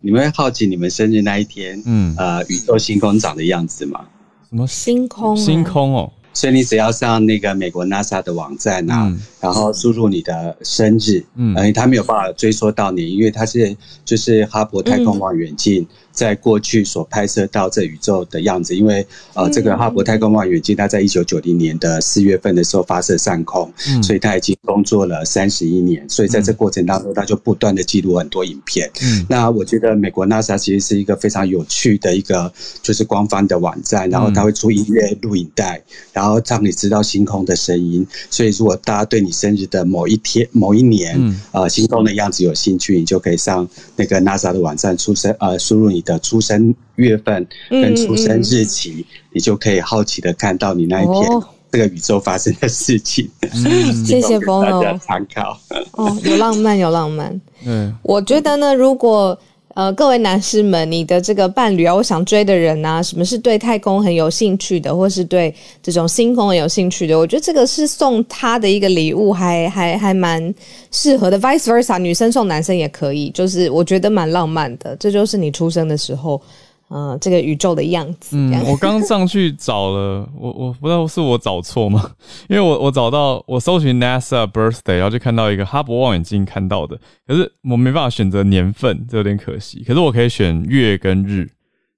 [0.00, 4.06] 你们会好奇你们生日那一天，嗯，呃，宇宙星空长的样子吗？
[4.48, 4.66] 什么？
[4.66, 9.20] 星空啊，星空哦，所以你只要上那个美国 NASA 的网站啊，嗯。
[9.40, 11.52] 然后输入你的生日，嗯。
[11.56, 15.84] 呃，它没有办法追溯到你，因为它是就是哈勃太空望远镜
[16.18, 24.02] 在过去所拍摄到这宇宙的样子，因为呃，这个哈勃太空望远镜它在一九九零年的四月份的时候发射上空，嗯。
[24.02, 28.90] 所以它已经工作了三十一年，所以在这过程当中，它就不断的记录很多影片。
[29.00, 29.24] 嗯。
[29.28, 32.52] 那我觉得美国 NASA 其实是一个非常有趣的一个
[32.82, 35.80] 就是官方的网站，然后它会出音乐录影带，
[36.12, 38.04] 然后让你知道星空的声音。
[38.28, 41.40] 所以如果大家对你生日的某一天、某一年，嗯。
[41.52, 51.32] 呃，星空的样子有兴趣，你就可以上那个 NASA 的网站，出生呃输入你的出生月份跟出生日期，你就可以好奇的看到你那一天。
[51.32, 53.52] 哦这个宇宙发生的事情，嗯，
[54.02, 55.60] 谢谢提供给大家 Bono 参考。
[55.92, 57.38] 哦，有浪漫，有浪漫。
[57.66, 59.38] 嗯，我觉得呢，如果
[59.78, 70.52] 呃各位男士们，你的这个伴侣啊，我想追的人啊，什么是对太空很有兴趣的，或是对这种星空很有兴趣的，我觉得这个是送他的一个礼物还，还还蛮
[70.90, 71.38] 适合的。
[71.38, 74.96] Vice versa，女生送男生也可以，就是我觉得蛮浪漫的。
[74.96, 76.42] 这就是你出生的时候，
[76.88, 78.36] 呃，这个宇宙的样子。
[78.36, 82.10] 嗯，我刚上去找了，我我不知道是我找错吗？
[82.48, 89.84] 因为我我找到我搜寻 NASA birthday，然后就看到一个哈勃望远镜看到的，可是我没办法选择年份，这有点可惜。
[89.86, 91.46] 可是我可以选月跟日，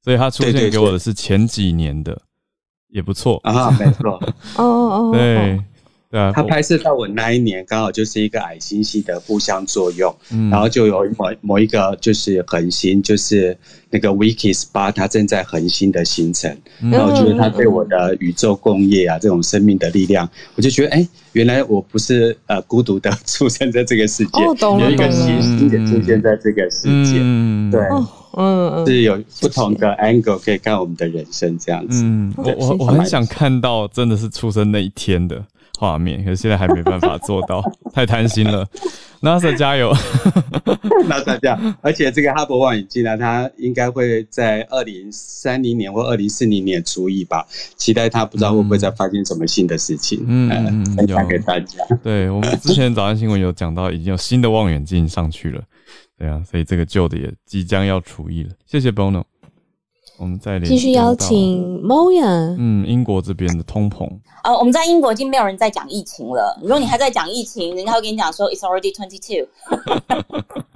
[0.03, 2.21] 所以它出现给我的是前几年的，
[2.89, 3.39] 也不错。
[3.45, 4.11] 啊，没错。
[4.57, 5.63] 哦哦哦，对
[6.11, 10.51] 对啊，它拍摄到我那一年，刚好就是一个矮星系的互相作用，嗯。
[10.51, 13.57] 然后就有某某一个就是恒星，就是
[13.91, 16.51] 那个 Wiki Spa，它正在恒星的形成，
[16.83, 16.91] 嗯。
[16.91, 25.13] 然后我觉得它对我的宇宙工业啊这种生命的力量，我就觉得哎，原来我不是呃孤独的出生在这个世界，哦懂有一个懂了。
[25.13, 32.03] 星星也出现在这个世界，嗯对，哦，嗯嗯，是有不同的 angle 可以看我们的人生这样子。
[32.05, 35.45] 嗯，我我我很想看到真的是出生那一天的
[35.81, 37.65] 画面，可是现在还没办法做到，
[37.95, 38.69] 太贪心了。
[39.23, 39.95] NASA 加油
[41.09, 51.79] ！！NASA 加油，而且这个哈勃望远镜呢，它应该会在二零三零年或二零四零年除以吧，期待它不知道会不会再发现什么新的事情，嗯分享有给大家。
[52.03, 55.63] 对我们之前早安新闻有讲到，已经有新的望远镜上去了，
[56.19, 58.51] 对啊，所以这个旧的也即将要除役了。
[58.67, 59.25] 谢谢 Bono，
[60.21, 62.55] 我们再继续邀请 Moya。
[62.59, 64.07] 嗯英国这边的通膨，
[64.45, 66.57] 呃，我们在英国已经没有人在讲疫情了。
[66.61, 69.49] 如果你还在讲疫情，人家会跟你讲说 it's already twenty two。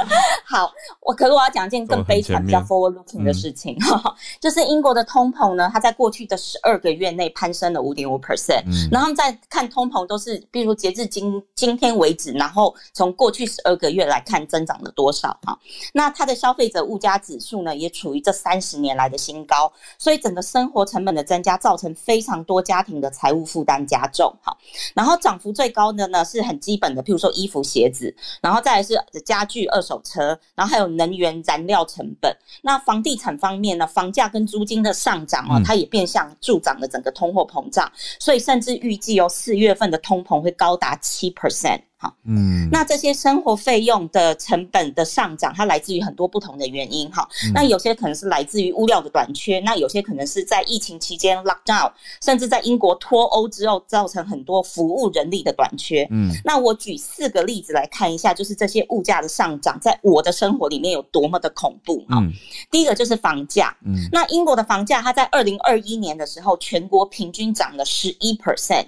[0.44, 3.76] 好，我可是我要讲一件更悲惨、比较 forward looking 的事情，
[4.40, 8.62] 就是英国的通膨呢，它在过去的十二个月内攀升了五点五 percent。
[8.66, 15.58] 嗯然后在看通膨都是，比如截至今今天为止，然后从过去十二个月来看增长了多少哈。
[15.92, 24.56] 那它的消费者物价指数呢，也处于这三十年来的新高，所以整个生活成本的增加，造成非常多家庭的财务负担加重哈。
[24.94, 32.34] 然后涨幅最高的呢，是很基本的，譬如说衣服、鞋子，然后再来是家具、二手车，然后还有能源、燃料成本。
[32.62, 41.80] 那房地产方面呢，房价跟租金的上涨哦嗯，它也变相助长了整个通货膨胀，所以甚至预计哦，四月份的通膨会高达七 percent。
[42.02, 47.28] 好，嗯，那这些生活费用的成本的上涨，它来自于很多不同的原因哈。
[47.46, 56.04] 嗯那有些可能是来自于物料的短缺，那有些可能是在疫情期间 lockdown，甚至在英国脱欧之后造成很多服务人力的短缺。
[56.10, 62.18] 嗯那我举四个例子来看一下，就是这些物价的上涨，在我的生活里面有多么的恐怖哈。
[62.18, 62.32] 嗯
[62.68, 68.86] 第一个就是房价，嗯那英国的房价，它在二零二一年的时候，全国平均涨了十一 percent。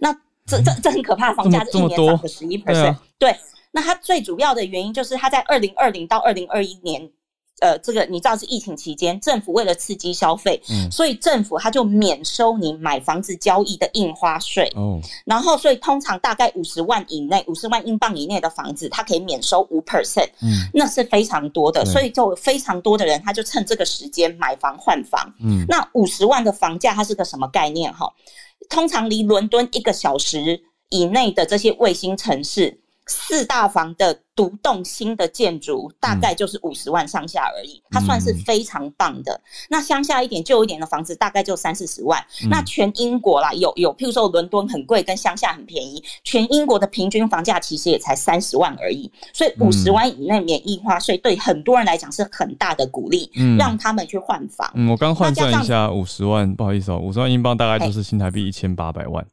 [0.00, 0.12] 那
[0.48, 3.02] 这这这很可怕，房价这么这一年涨了十一对 percent 啊。
[3.18, 3.36] 对，
[3.70, 7.10] 那它最主要的原因就是它在二零二零到二零二一年。
[7.60, 25.34] 呃，这个你知道是疫情期间，政府为了刺激消费，嗯所以政府它就免收你买房子交易的印花税，哦然后所以通常大概五十万以内，五十万英镑以内的房子，它可以免收五 percent，嗯那是非常多的，所以就非常多的人，他就趁这个时间买房换房。
[25.40, 27.92] 嗯那五十万的房价，它是个什么概念？
[27.92, 28.08] 哈，
[28.68, 39.40] 通常离伦敦一个小时以内的这些卫星城市，四大房的独栋新的建筑，大概就是五十万上下而已，它算是非常棒的。
[39.68, 42.24] 那乡下一点、旧一点的房子，大概就三四十万。
[42.48, 49.10] 那全英国啦，有有，譬如说伦敦很贵，跟乡下很便宜，全英国的平均房价其实也才三十万而已。
[49.32, 54.70] 所以五十万以内免印花税，对很多人来讲是很大的鼓励，让他们去换房。
[54.74, 59.26] 嗯，我刚换算一下，五十万，不好意思哦，五十万英镑大概就是新台币一千八百万。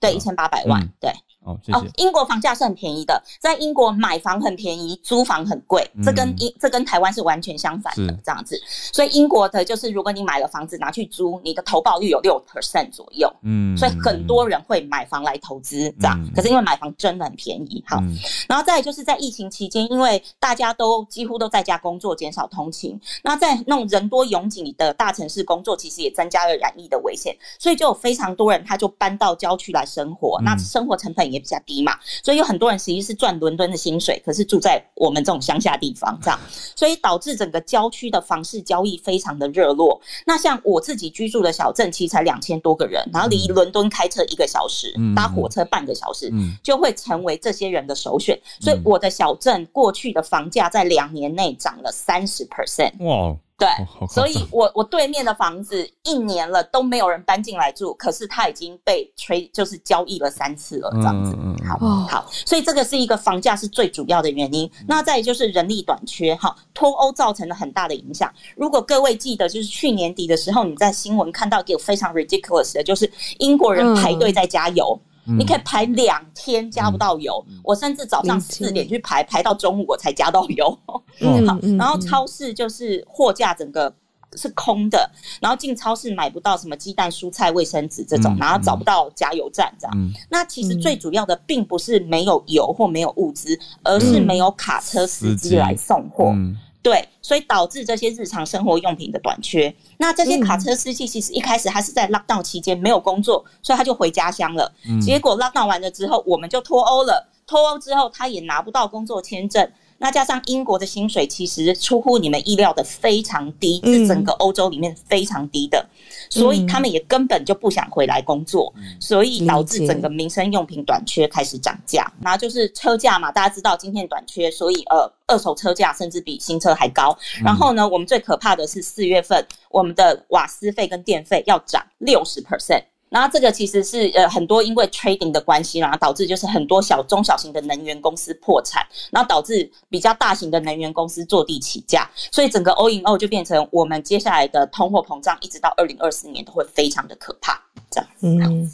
[0.00, 1.12] 对，一千八百万，对。
[1.44, 1.78] 哦，谢谢。
[1.96, 8.56] 英国房价是很便宜的，在英国买房很便宜，租房很贵，这跟英这跟台湾是完全相反的这样子。
[8.92, 13.28] 所以英国的就是，如果你买了房子拿去租，你的投保率有六 percent 左右。
[13.42, 16.16] 嗯，所以很多人会买房来投资这样。
[16.32, 18.00] 可是因为买房真的很便宜，好。
[18.48, 31.31] 然后再就是在疫情期间，因为大家都几乎都在家工作，减少通勤，那在那种人多拥挤的大城市工作，其实也增加了染疫的危险，所以就有非常多人他就搬到郊区来生活，那生活成本。
[31.32, 36.38] 也比较低嘛，所以有很多人实际是赚伦敦的薪水，可是住在我们这种乡下地方，这样，
[36.76, 40.00] 所以导致整个郊区的房市交易非常的热络。
[40.26, 46.30] 那像我自己居住的小镇，其实才两千多个人，然后离伦敦开车一个小时，搭火车半个小时，
[46.62, 48.38] 就会成为这些人的首选。
[48.60, 52.92] 所以我的小镇过去的房价在两年内涨了三十 percent。
[53.00, 53.36] 哇！
[53.62, 61.36] 对，所以我我对面的房子一年了都没有人搬进来住，可是它已经被吹就是交易了三次了，这样子。
[61.64, 64.68] 好，好，所以这个是一个房价是最主要的原因。
[64.88, 68.32] 那再就是人力短缺，哈，脱欧造成了很大的影响。
[68.56, 75.00] 如果各位记得，就是去年底的时候，你在新闻看到一个非常 ridiculous 的，就是英国人排队在加油。
[75.24, 80.78] 你可以排两天加不到油，我甚至早上四点去排，排到中午我才加到油。
[81.20, 83.92] 嗯， 好，然后超市就是货架整个
[84.34, 85.10] 是空的，
[85.40, 90.12] 然后进超市买不到什么鸡蛋、蔬菜、卫生纸这种，然后找不到加油站这样。
[90.28, 96.34] 那其实最主要的并不是没有油或没有物资，而是没有卡车司机来送货。
[96.82, 99.72] 对，所以导致这些日常生活用品的短缺。
[99.98, 104.70] 那这些卡车司机其实一开始他是在 lockdown 期间没有工作，所以他就回家乡了。
[105.00, 107.28] 结果 lockdown 完了之后，我们就脱欧了。
[107.46, 109.70] 脱欧之后，他也拿不到工作签证。
[109.98, 115.86] 那加上英国的薪水其实出乎你们意料的非常低，是整个欧洲里面非常低的，
[116.32, 122.10] 所以他们也根本就不想回来工作，所以导致整个民生用品短缺开始涨价。
[122.22, 127.16] 然后就是车价嘛，大家知道今天短缺，所以呃，二手车价甚至比新车还高。
[127.44, 132.82] 然后呢，我们最可怕的是四月份，我们的瓦斯费跟电费要涨六十 percent。
[133.12, 147.60] 然后这个其实是呃很多因为 trading 的关系，然后导致就是很多小中小型的能源公司破产，然后导致比较大型的能源公司坐地起价，所以整个 all in all 就变成我们接下来的通货膨胀，一直到二零二四年都会非常的可怕。
[147.90, 148.70] 这样，嗯，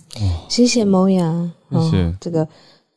[0.49, 2.47] 谢谢萌芽，谢谢这个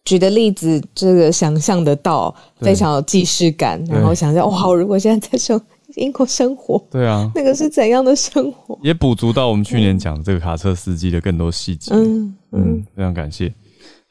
[0.05, 5.59] 举的例子，这个想象得到，非常有既视感，然后想象哇，如果现在在生。
[5.99, 8.77] 英国生活，对啊，那个是怎样的生活？
[8.81, 11.93] 也补足到我们去年讲这个卡车司机的更多细节。
[11.93, 13.53] 嗯嗯，非常感谢。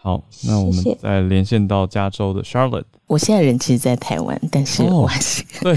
[0.03, 2.85] 好，那我们再连线到加州的 Charlotte。
[3.07, 5.77] 我现在人其实，在台湾，但是我还是 对，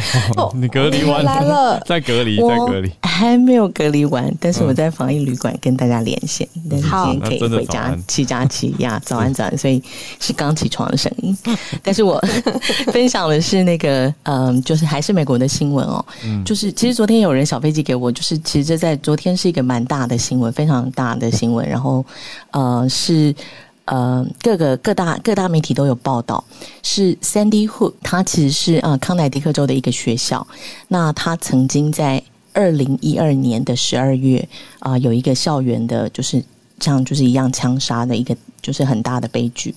[0.53, 9.83] 你隔离完了， 在隔离，在隔离，还没有隔离完，但是我在防疫旅馆跟大家连线，但是今天可以回家七加七呀， 早安早安，所以
[10.21, 11.35] 是刚起床的声音。
[11.81, 12.23] 但是我
[12.93, 16.05] 分享的是那个，嗯，就是还是美国的新闻哦，
[16.45, 22.05] 就是其实昨天有人小飞机给我，就是其实这在昨天是一个蛮大的新闻，非常大的新闻，然后
[22.51, 23.35] 呃是。
[23.85, 26.41] 呃，各个各大各大媒体都有报道，
[26.83, 30.47] 是 Sandy Hook，它其实是啊康乃狄克州的一个学校。
[30.87, 32.23] 那他曾经在
[32.53, 34.47] 二零一二年的十二月
[34.79, 36.41] 啊，有一个校园的，就是
[36.79, 39.75] 像就是一样枪杀的一个，就是很大的悲剧。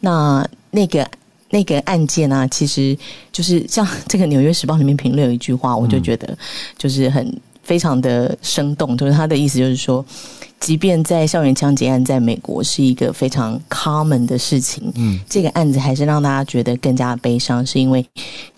[0.00, 1.08] 那那个
[1.48, 2.94] 那个案件呢，其实
[3.32, 6.36] 就是像这个《纽约时报》里面评论有一句话，我就觉得
[6.76, 10.04] 就是很非常的生动，就是他的意思就是说。
[10.58, 18.04] 即便在校园枪击案在美国是一个非常 common 的事情，嗯，这个案子还是让大家觉得更加悲伤，是因为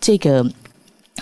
[0.00, 0.48] 这个，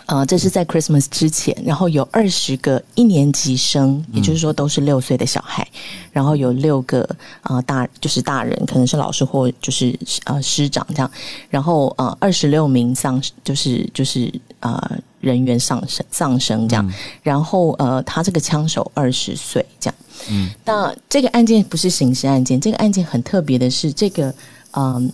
[0.05, 5.67] 呃，这是在 Christmas 之前，然后有二十个一年级生，也就是说都是六岁的小孩，
[6.13, 7.09] 然后有六个
[7.41, 11.11] 啊大就是大人，可能是老师或就是呃师长这样，
[11.49, 14.79] 然后呃二十六名丧就是就是呃
[15.21, 19.95] 人员丧生丧生这样，然后呃他这个枪手二十岁这样。
[20.29, 24.35] 嗯，那这个案件不是刑事案件，这个案件很特别的是，这个
[24.73, 25.11] 嗯，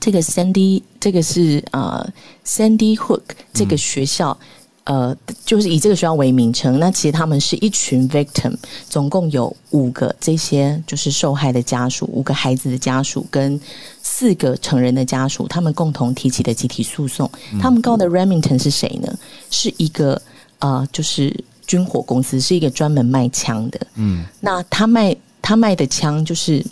[0.00, 2.06] 这个 Sandy，这个是呃
[2.44, 3.22] Sandy Hook
[3.52, 4.36] 这个学校，
[4.84, 8.54] 呃，就是以这个学校为名称，那其实他们是一群 victim，
[8.88, 13.58] 总共有五个这些就是受害的家属，五个孩子的家属跟
[14.02, 17.30] 四个成人的家属，他们共同提起的集体诉讼。
[17.60, 19.12] 他们告的 Remington 是谁呢？
[19.50, 20.20] 是一个
[20.60, 21.34] 呃，就是
[21.66, 23.80] 军火公司，是一个专门卖枪的。
[23.94, 26.64] 嗯，那他卖他卖的枪就是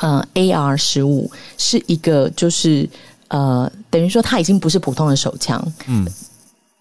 [0.00, 2.88] 呃 AR 十五，是一个就是
[3.28, 5.72] 呃，等于说他已经不是普通的手枪。
[5.86, 6.06] 嗯。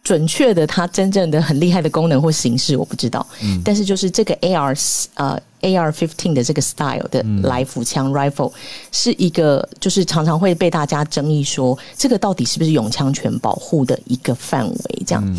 [0.01, 4.75] 准确的，它真正的很厉害的功能或形式我不知道，嗯但是就是这个 AR
[5.13, 8.51] 呃 AR fifteen 的这个 style 的来福枪 rifle
[8.91, 15.03] 是一个，就是常常会被大家争议说，这个到底是不是永枪权保护的一个范围？
[15.05, 15.37] 这样，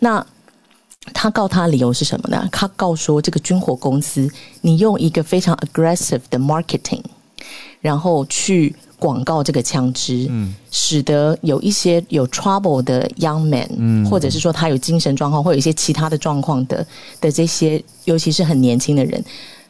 [0.00, 0.26] 那
[1.14, 2.48] 他告他理由是什么呢？
[2.52, 4.30] 他告说这个军火公司，
[4.60, 7.02] 你用一个非常 aggressive 的 marketing，
[7.80, 8.74] 然后去。
[9.00, 16.84] 广告这个枪支，嗯，使得有一些有 trouble 的 young man，嗯，或者是说他有精神状况，或有一些其他的状况的
[17.20, 19.24] 的这些，尤其是很年轻的人，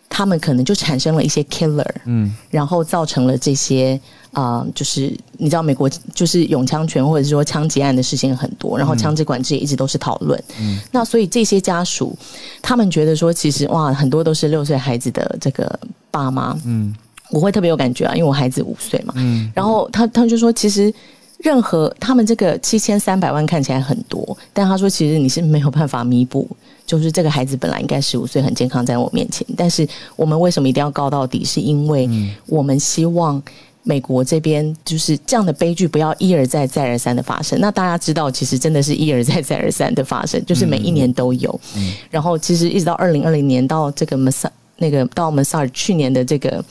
[0.09, 4.01] 他们可能就产生了一些 killer，嗯，然后造成了这些
[4.33, 12.17] 啊，就是你知道美国就是永枪权或者是说枪击案的事情很多，然后枪支管制也一直都是讨论，嗯，那所以这些家属
[12.63, 15.79] 他们觉得说，其实哇，很多都是六岁孩子的这个
[16.11, 16.95] 爸妈，嗯。
[17.31, 19.13] 我会特别有感觉啊，因为我孩子五岁嘛。
[19.19, 19.53] 嗯。
[19.55, 20.91] 然后他他就说，其实
[21.39, 26.49] 任何他们这个七千三百万看起来很多，但他说其实你是没有办法弥补，
[26.85, 29.87] 就是这个孩子本来应该十五岁很健康在我面前，但是
[30.17, 31.45] 我们为什么一定要告到底？
[31.45, 32.09] 是因为
[32.47, 33.41] 我们希望
[33.85, 37.61] 美国这边就是这样的悲剧不要一而再再而三的发生。
[37.61, 41.61] 那大家知道，其实真的是一而再再而三的发生，就是每一年都有。
[41.77, 41.93] 嗯。
[42.11, 44.45] 然后其实一直到二零二零年到这个 Mas
[44.77, 46.65] 那个到 Masar 去年的这个。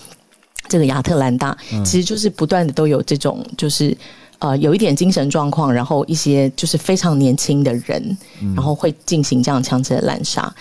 [0.70, 3.96] 这个亚特兰大其实就是不断的都有这种，就是
[4.40, 8.18] 呃有一点精神状况，然后一些就是非常年轻的人，
[8.56, 10.54] 然后会进行这样枪支的滥杀。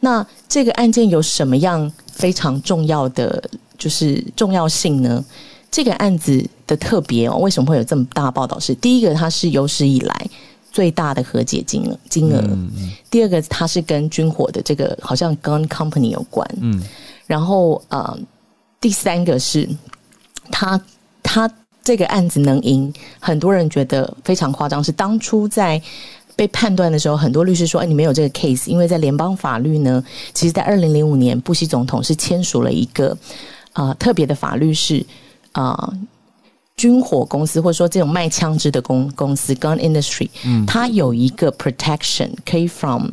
[0.00, 3.42] 那这个案件有什么样非常重要的
[3.76, 5.24] 就是重要性呢？
[5.70, 8.58] 这个案子的特别哦，为什么会有这么大报道？
[8.58, 10.26] 是第一个，它是有史以来
[10.72, 12.42] 最大的和解金额金额；
[13.10, 16.48] 第二个，它是跟军火的这个好像 gun company 有关。
[16.60, 16.82] 嗯，
[17.26, 18.18] 然后呃。
[18.82, 19.68] 第三个是，
[20.50, 20.80] 他
[21.22, 21.46] 他
[21.90, 24.82] 这个案子能赢，很多人觉得非常夸张。
[24.84, 25.82] 是当初在
[26.36, 30.00] 被判断的时候，很多律师说：“哎，你没有这个 case，因为在联邦法律呢，
[30.32, 33.18] 其实，在二零零五年，布希总统是签署了一个
[33.72, 35.04] 啊特别的法律，是
[35.50, 35.92] 啊
[36.76, 43.08] 军火公司或者说这种卖枪支的公公司 gun industry，嗯，它有一个 protection 可以 from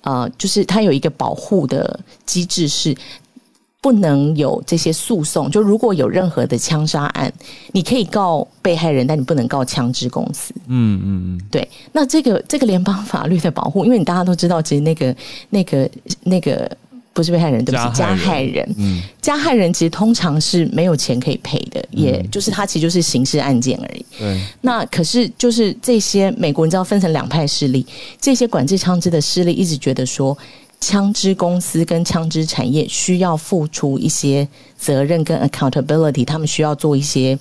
[0.00, 2.96] 呃，就是它有一个保护的机制是。”
[3.82, 5.50] 不能有这些诉讼。
[5.50, 7.30] 就如果有任何的枪杀案，
[7.72, 10.54] 你可以告被害人，但你不能告枪支公司。
[10.68, 11.68] 嗯嗯嗯，对。
[11.90, 15.16] 那这个这个联邦法律的保护，因为你大家都知道，其实那个
[15.50, 15.90] 那个
[16.22, 16.70] 那个
[17.12, 18.72] 不是被害人，对不起，加害人。
[18.78, 24.06] 嗯，加害人其实通常是没有钱可以赔的，也就是他其实就是刑事案件而已。
[24.16, 24.40] 对。
[24.60, 27.84] 那可是就是这些美国，你知道分成两派势力，
[28.20, 30.38] 这些管制枪支的势力一直觉得说。
[30.82, 37.38] 枪支公司跟枪支产业需要付出一些责任跟 accountability，他们需要做一些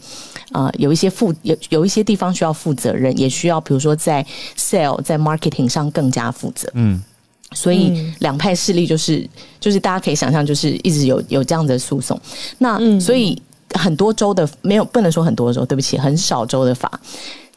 [0.51, 4.23] 啊，有一些负有有一些地方需要负责任，也需要比如说在
[4.55, 6.69] sale 在 marketing 上更加负责。
[6.75, 7.01] 嗯，
[7.53, 9.27] 所以两派势力就是
[9.59, 12.19] 就是大家可以想象，就是一直有有这样的诉讼。
[12.59, 13.41] 那所以
[13.73, 17.01] 很多州的没有不能说很多州，对不起，很少州的法。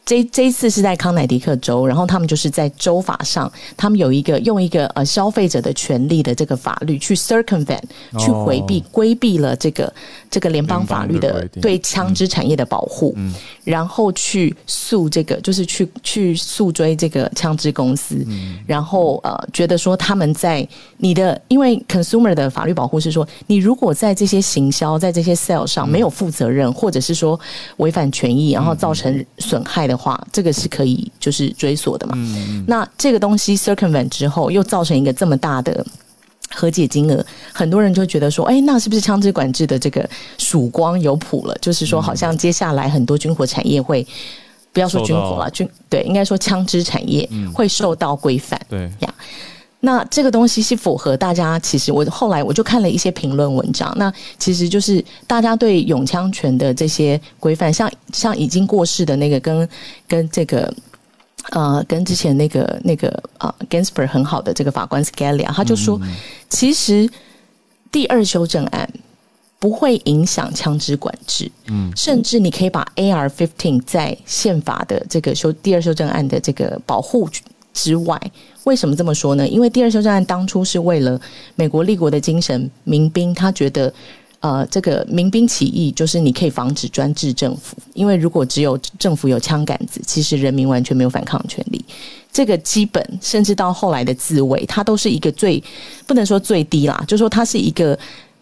[0.05, 7.81] 这这一次是在康乃狄克州，然后他们就是在州法上，他们有一个用一个呃消费者的权利的这个法律去 circumvent，
[8.19, 9.91] 去回避规避了这个
[10.35, 13.15] 这个联邦法律的对枪支产业的保护，
[13.63, 18.23] 然后去诉这个就是去去诉追这个枪支公司，
[18.67, 20.67] 然后呃觉得说他们在
[20.97, 27.39] 你的因为 consumer 的法律保护是说，你如果在这些行销在这些 sale 上没有负责任，或者是说
[27.77, 29.95] 违反权益，然后造成损害的。
[29.95, 32.17] 话这个是可以就是追索的嘛？
[32.67, 35.85] 那这个东西 circumvent 之后，又造成一个这么大的
[36.49, 41.57] 和解金额，很多人就觉得说，哎，那是不是枪支管制的这个曙光有谱了？
[41.61, 44.05] 就是说，好像接下来很多军火产业会
[44.71, 48.59] 不要说军火了，军对，应该说枪支产业会受到规范。
[48.69, 49.13] 对呀。
[49.81, 59.69] 那这个东西是符合大家，其实我后来我就看了一些评论文章，那其实就是大家对永枪权的这些规范，像像已经过世的那个跟
[60.07, 60.73] 跟这个
[61.51, 65.99] 呃跟之前那个那个啊 Gansper 很好的这个法官 Scalia，他就说，
[66.49, 67.09] 其实
[67.91, 68.89] 第二修正案
[69.59, 77.29] 不会影响枪支管制，嗯，甚至你可以把 AR fifteen 在宪法的这个修第二修正案的这个保护。
[77.73, 78.17] 之外，
[78.63, 79.45] 为什么这么说呢？
[79.45, 81.19] 因为第二修正案当初是为了
[81.55, 83.93] 美国立国的精神，民兵他觉得。
[84.45, 91.83] 呃，这个民兵起义就是你可以防止专制政府，因为如果只有政府有枪杆子，其实人民完全没有反抗权利。
[92.31, 95.63] 这个基本，甚至到后来的自卫，它都是一个最
[96.05, 97.97] 不能说最低啦，就说它是一个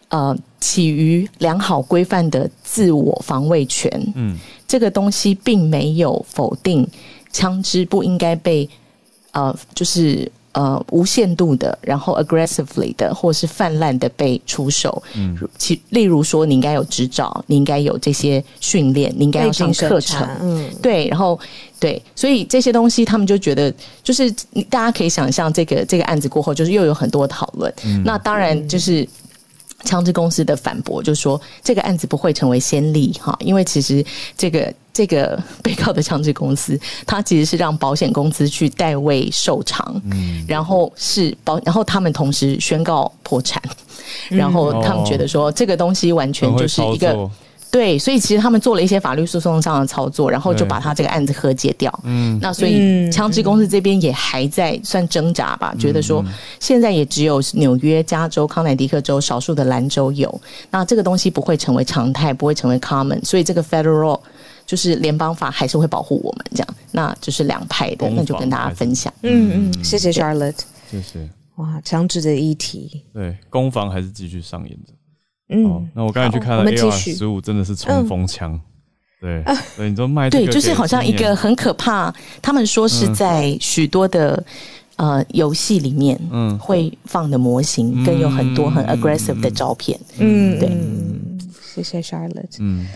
[0.10, 3.90] 呃起于良好规范的自我防卫权。
[4.16, 4.38] 嗯，
[4.68, 6.86] 这个东西并没有否定
[7.32, 8.70] 枪支不应该被
[9.32, 10.30] 呃，就是。
[10.54, 15.02] 呃，无限度的，然后 aggressively 的，或是泛滥的被出售。
[15.16, 20.28] 嗯，其例如说，你应该有执照，你应该有这些训练，你应该要上课程。
[20.42, 21.40] 嗯，对，然后
[21.80, 23.74] 对，所以这些东西，他们就觉得，
[24.04, 24.32] 就是
[24.70, 27.74] 大家可以想象，这个这个案子过后，就是又有很多讨论。
[28.06, 29.08] 那当然就是。
[29.84, 34.06] 枪支公司的反驳就是说，这个案子不会成为先例哈，因为其实
[34.38, 43.62] 这个这个 被告的枪支公司，它其实是让保险公司去代位受偿，嗯，然后是保，然后他们同时宣告破产，
[44.30, 47.30] 然后他们觉得说这个东西完全就是一个。
[47.74, 51.92] 对，所以其实他们做了一些法律诉讼上的操作，然后就把他这个案子和解掉。
[52.04, 56.24] 嗯，那所以枪支公司这边也还在算挣扎吧，觉得说
[56.60, 64.20] 现在也只有纽约、加州、康乃狄克州少数的兰州有，那这个东西不会成为常态，不会成为 common，所以这个 federal
[64.68, 66.68] 就是联邦法还是会保护我们这样。
[66.92, 69.12] 那就是两派的，那就跟大家分享。
[69.24, 70.60] 嗯嗯，谢谢 Charlotte，
[70.92, 71.28] 谢谢。
[71.56, 74.94] 哇，枪支的议题，对，攻防还是继续上演着。
[75.50, 78.60] 嗯，那我刚才去看了 AR 十五，真的是冲锋枪，
[79.20, 79.44] 对，
[79.76, 82.12] 所以你说卖对，就是好像一个很可怕。
[82.42, 84.42] 他们说是在许多的
[84.96, 90.00] 呃游戏里面，嗯，会放的模型，更有很多很 aggressive 的照片。
[90.18, 90.70] 嗯，对，
[91.62, 92.58] 谢谢 Charlotte。
[92.60, 92.88] 嗯，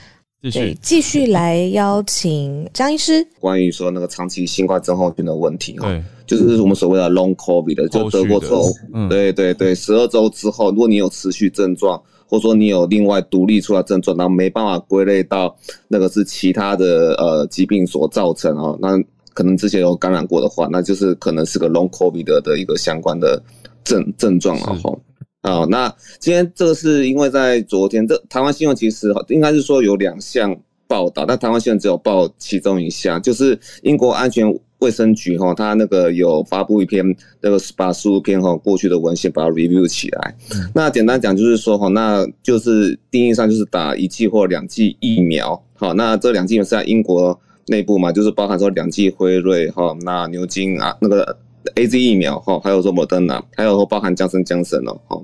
[0.42, 0.78] 继续。
[0.82, 8.64] 继续来邀请张医师，关于说那个长期新冠症候群的问题，对，就是我们所谓的 long COVID 的，就德国州，
[9.10, 12.02] 对对对，十二周之后，如果你有持续症状。
[12.28, 15.56] 或者说你有另外独立出来症状，然后没办法归类到
[15.88, 19.00] 那个是其他的呃疾病所造成哦，那
[19.34, 23.42] 可能之前有感染过的话，那就是可能是个 long covid 的一个相关的
[23.84, 24.98] 症症状了哈。
[25.42, 25.88] 啊，那
[26.20, 30.56] 今天这个是因为在昨天这台湾新闻其实应该是说有两项
[30.88, 34.46] 报道，但台湾新闻只有报其中一项，就是英国安全。
[34.80, 37.04] 卫生局哈，他那个有发布一篇
[37.42, 40.36] 那个把十五篇哈过去的文献把它 review 起来。
[40.74, 45.60] 那简单讲就是说哈，那就是定义上就是打一剂或两剂疫苗。
[45.74, 51.38] 好，那这两剂是在英国内部嘛，就是包含说两剂辉瑞哈，那牛津啊那个
[51.76, 55.22] A Z 疫苗哈，还有说莫德纳，还有说包含江森江森哦，哈。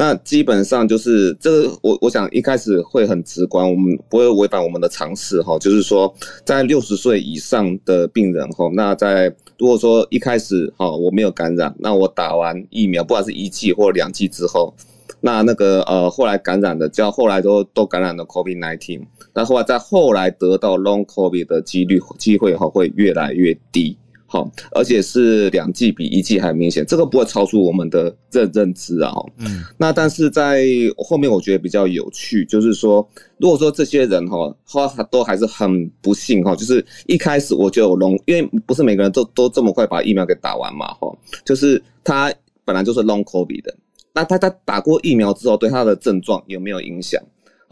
[0.00, 6.10] 那基本上就是这个，我我想一开始会很直观，我们不会违反我们的常识哈，就是说
[6.42, 9.26] 在六十岁以上的病人哈，那在
[9.58, 14.74] 如果说一开始哈我没有感染，那我打完疫苗，不管是一剂或两剂之后，
[15.20, 19.02] 那那个呃后来感染的，只要后来都都感染了 COVID nineteen，
[19.34, 23.98] 那后来在后来得到 Long COVID 的几率机会哈会越来越低。
[24.32, 29.12] 好，而且是两剂比一剂还明显，这个不会超出我们的认认知啊。
[29.38, 30.64] 嗯，那但是在
[30.96, 33.04] 后面我觉得比较有趣，就是说，
[33.38, 34.54] 如果说这些人哈，
[34.94, 41.12] 他都还是很不幸哈，就是一开始我就有龙，因为不是每个人都都这么快把疫苗给打完嘛哈，
[41.44, 42.32] 就是他
[42.64, 43.74] 本来就是 long COVID 的，
[44.12, 47.20] 那他他打过疫苗之后，对他的症状有没有影响？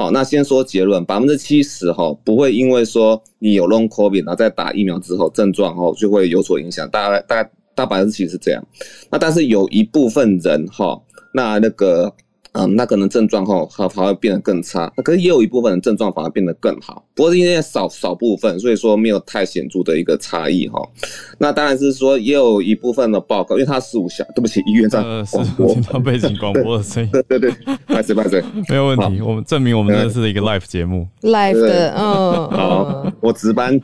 [0.01, 8.65] 好，那先说结论，百分之七十哈不会因为说你有 long covid，然后再打疫苗之后症状哈就会有所影响，大概大概大百分之七十这样。
[9.11, 10.99] 那但是有一部分人哈，
[11.35, 12.15] 那那个。
[12.53, 20.81] 嗯，那可能症状哈反反而变得更差，可是也有一部分的症状反而变得更好，不过是因为少少部分，所以说没有太显著的一个差异哈。
[21.39, 27.51] 那当然是说也有一部分的报告，因为它十五小，对不起，医院在广播，听到背景广播的声音，对对对，
[27.87, 33.79] 拜拜拜拜，没有问题，我们证明我们这是一个 live 节目，live 的，嗯，好，我值班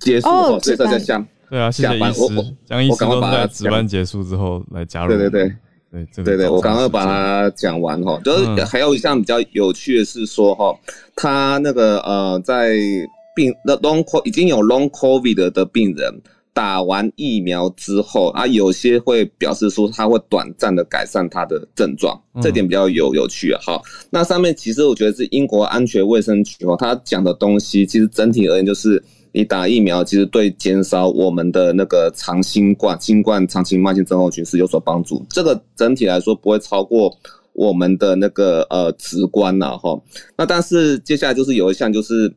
[0.00, 2.22] 结束后，所以大家下，对啊，谢谢医师，
[2.64, 5.54] 江医师都在值班结束之后来加入，对对对。
[5.90, 10.72] 对对对，我刚刚把它讲完哈，就是还有一项比较有趣的是说哈，
[11.16, 12.76] 他那个呃，在
[13.34, 16.20] 病那 long co 已经有 long covid 的病人
[16.52, 23.60] 打完疫苗之后啊，有些会表示说他会短暂的改善他的症状，这点比较有有趣啊。
[23.60, 29.02] 好，那上面其实我觉得是英国安全卫生局哦，他讲的东西其实整体而言就是。
[29.32, 35.24] 你打疫苗其实对减少我们的那个长新冠、新冠长期慢性症候群是有所帮助。
[35.30, 37.16] 这个整体来说不会超过
[37.52, 40.00] 我们的那个呃直观了哈。
[40.36, 42.34] 那但是接下来就是有一项就是。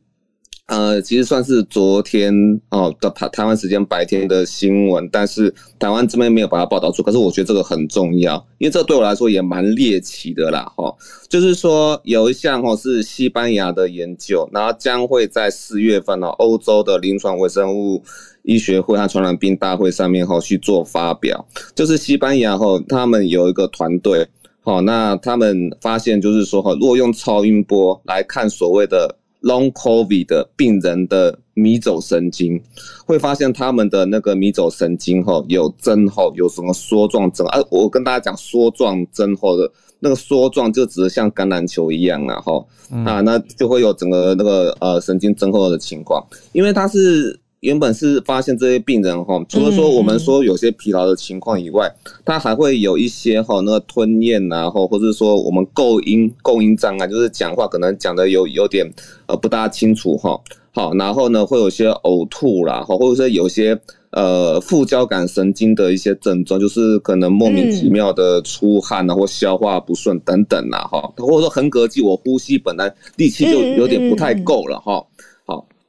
[0.73, 2.33] 呃，其实算是昨天
[2.69, 7.03] 哦的台台湾时间白天的新闻，但是台湾这边没有把它报道出。
[7.03, 10.91] 可是我觉得这个很重要，因为这对我来说也蛮猎奇的啦，哈。
[11.29, 18.01] 就是说有一项哈是西班牙的研究，然后将会在四月份哦，欧洲的临床微生物
[18.41, 21.45] 医学会和传染病大会上面哈去做发表。
[21.75, 24.27] 就是西班牙哈，他们有一个团队，
[24.61, 29.19] 好，那他们发现就是说哈，如果用超音波来看所谓的。
[29.43, 32.59] Long COVID 的病人的迷走神经，
[33.05, 37.59] 会发现他们的那个迷走神经哈有增厚，有什么缩状增啊？
[37.69, 39.69] 我跟大家讲缩状增厚的
[39.99, 42.65] 那个缩状就只是像橄榄球一样啊哈
[43.05, 47.39] 啊，那就会有整个那个呃神经增厚的情况，因为它是。
[47.63, 51.89] 原本是发现这些病人哈，除了说我们说有些疲劳的情况以外，
[52.25, 58.85] 他还会有一些哈那个吞咽啊，或或者说我们构音构音障碍，就是讲话可能讲的有有点
[59.27, 60.37] 呃不大清楚哈。
[60.73, 63.79] 好，然后呢会有些呕吐啦，或或者说有些
[64.11, 75.01] 呃副交感神经的一些症状，就是可能莫名其妙的出汗啊，或消化不顺等等啦哈，或者说横膈肌我呼吸本来力气就有点不太够了哈。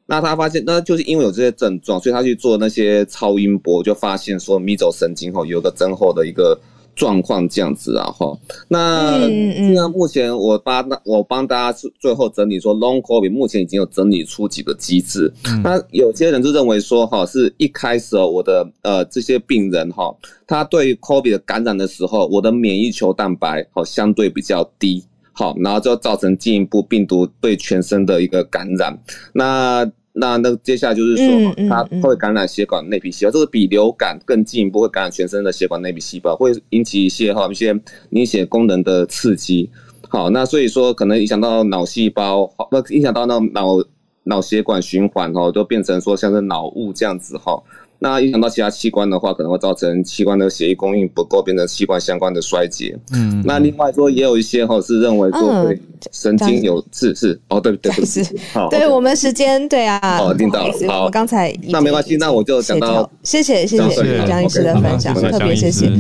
[0.06, 6.60] 那他发现，那就是因为有这些症状，所以他去做那些超音波，就发现说迷走神经后有个增厚的一个
[6.94, 8.38] 状况这样子啊哈。
[8.68, 9.26] 那
[9.74, 15.32] 那目前我帮我帮大家最后整理说，Long COVID 目前已经有整理出几个机制。
[15.62, 20.14] 那有些人就认为说哈，是一开始哦，我的呃这些病人哈，
[20.46, 25.02] 他对 COVID 的感染的时候，我的免疫球蛋白哦相对比较低。
[25.34, 28.96] 好，然后就造成进一步病毒对全身的一个感染。
[29.32, 37.78] 那那那接下来就是说，它会感染血管内皮细胞，这是比流感更进一步会感染全身的血管内皮细胞，会引起一些哈一些
[38.10, 39.68] 凝血功能的刺激。
[40.08, 43.76] 好，那所以说可能影响到脑细胞，那影响到那脑
[44.22, 47.60] 脑血管循环哦，就变成说像是脑雾这样子哈。
[47.98, 52.94] 那影响到其他器官的话，可能会造成器官的血液供应不够，变成器官相关的衰竭。
[53.12, 55.80] 嗯，那另外说也有一些哈是认为说对
[56.12, 58.22] 神经有是是哦，对对对，是
[58.52, 65.90] 好，对我们时间对啊，哦，听到了，好，我刚才那没关系，那我就讲到，谢谢谢谢江医师的分享，特别谢谢。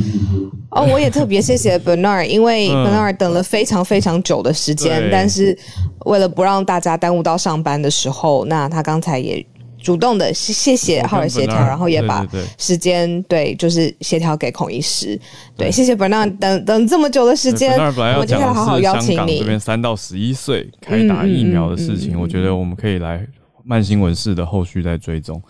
[0.72, 5.56] 哦，我也特别谢谢 Bernard，因为 Bernard 等了非常非常久的时间，但是
[6.04, 9.46] 为了不让大家耽误到上班的时候，那他刚才也。
[9.84, 12.26] 主动的谢谢浩尔协调，然后也把
[12.56, 15.20] 时间对，就是协调给孔医师。
[15.56, 17.78] 对，谢谢 Bernard，等等这么久的时间，
[18.18, 19.40] 我接下来好好邀请你。
[19.40, 23.24] 这边三到十一岁开打疫苗的事情，我觉得我们可以来
[23.62, 25.40] 慢新闻式的后续再追踪。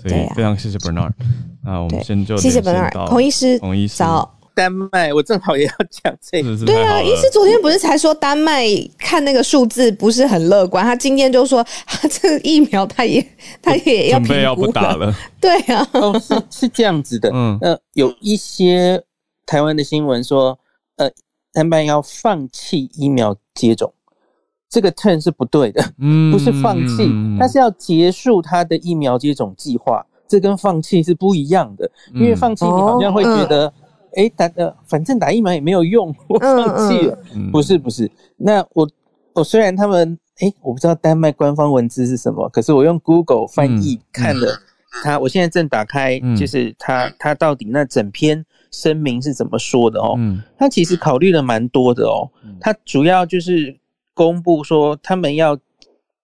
[0.00, 1.10] 所以非常谢谢 Bernard。
[1.64, 4.38] 那我们先就谢谢 Bernard，孔医师，孔医师早。
[4.54, 6.56] 丹麦，我正好也要讲这个。
[6.64, 8.66] 对啊，医师昨天不是才说丹麦
[8.98, 13.26] 看那个数字不是很乐观，他今天就说他 这个疫苗他也
[13.62, 15.14] 他也要准备要不打了。
[15.40, 17.30] 对啊，哦是是这样子的。
[17.32, 19.02] 嗯，呃，有一些
[19.46, 20.58] 台湾的新闻说，
[20.96, 21.10] 呃，
[21.52, 23.92] 丹麦要放弃疫苗接种，
[24.68, 25.82] 这个 turn 是不对的。
[25.98, 31.90] 嗯，不是放弃，他是要结束他的疫苗接种计划，这跟放弃是不一样的。
[32.14, 33.72] 因为放弃你好像会觉得。
[34.16, 37.18] 哎，打呃反正打疫苗也没有用，我放弃了。
[37.50, 38.88] 不是不是，那我
[39.32, 44.58] 我虽然他们哎，我不知道丹麦官方文字是什么，可是我用 Google 翻译看了
[45.02, 50.18] 他，我现在正打开，就是他他到底那整篇声明是怎么说的哦？
[50.58, 53.78] 他其实考虑了蛮多的哦，他主要就是
[54.14, 55.58] 公布说他们要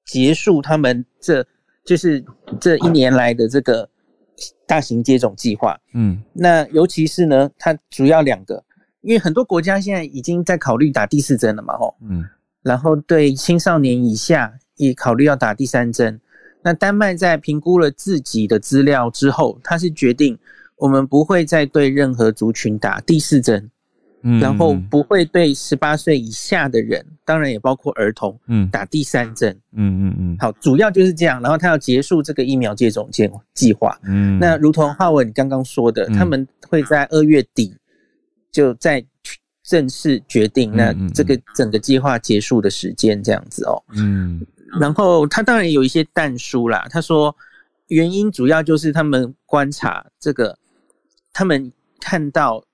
[0.04, 1.46] 结束他们这
[1.84, 2.24] 就是
[2.60, 3.88] 这一年来的这个。
[4.66, 8.62] 大型接种计划，嗯，那尤其是呢，它主要两个，
[9.00, 12.24] 因为很多国家现在已经在考虑打第四针了嘛，吼，嗯，
[12.62, 16.20] 然后对青少年以下也考虑要打第三针。
[16.62, 20.38] 那丹麦在评估了自己的资料之后，他是决定
[20.76, 23.70] 我们不会再对任何族群打第四针。
[24.40, 31.40] 然后不会对十八岁以下的人，当然也包括儿童，嗯，打第三针，嗯嗯嗯，好，主要就是这样。
[31.40, 37.72] 然后他要结束这个疫苗接种计计划，嗯，那如同浩文你刚刚说的，他们会在二月底
[38.50, 39.04] 就在
[39.62, 44.44] 正式决定那这个整个计划结束的时间这样子哦，嗯，
[44.80, 47.34] 然后他当然有一些淡书啦，他说
[47.86, 50.58] 原因主要就是他们观察这个，
[51.32, 52.64] 他们看到。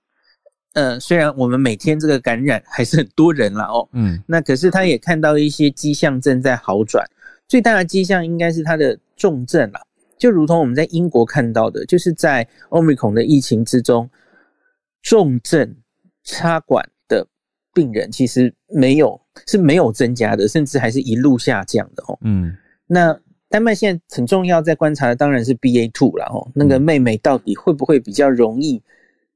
[0.75, 7.05] 呃，虽然我们每天这个感染还是很多人了哦，嗯，那可是他也看到一些迹象正在好转，
[7.49, 9.81] 最大的迹象应该是他的重症了，
[10.19, 14.11] 就如同我们在英国看到的，就是在欧米孔的疫情之中，
[15.01, 15.77] 重症
[16.25, 17.27] 插管的
[17.73, 22.57] 病人其实没有是没有增加的，甚至还是一路下降的哦，嗯，
[22.89, 23.17] 那
[23.49, 28.83] 丹麦现在很重要在观察的当然是 BA two 了哦，那个妹妹到底会不会比较容易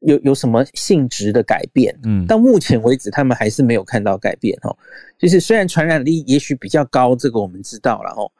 [0.00, 1.98] 有有什么性质的改变？
[2.02, 4.76] 嗯，到目前为止他们还是没有看到改变哦。
[5.18, 8.30] 就是虽然传染力也许比较高，这个我们知道了哦，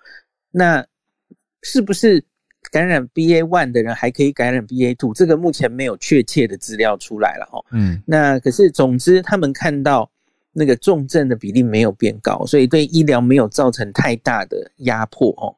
[0.50, 0.86] 那
[1.62, 2.24] 是不是？
[2.72, 7.64] 感染 BA one 的人还可以感染 BA two，这个目前没有确切的资料出来了哦。
[7.70, 10.11] 嗯，那可是总之他们看到
[10.52, 15.54] 那个重症的比例没有变高，所以对医疗没有造成太大的压迫哦。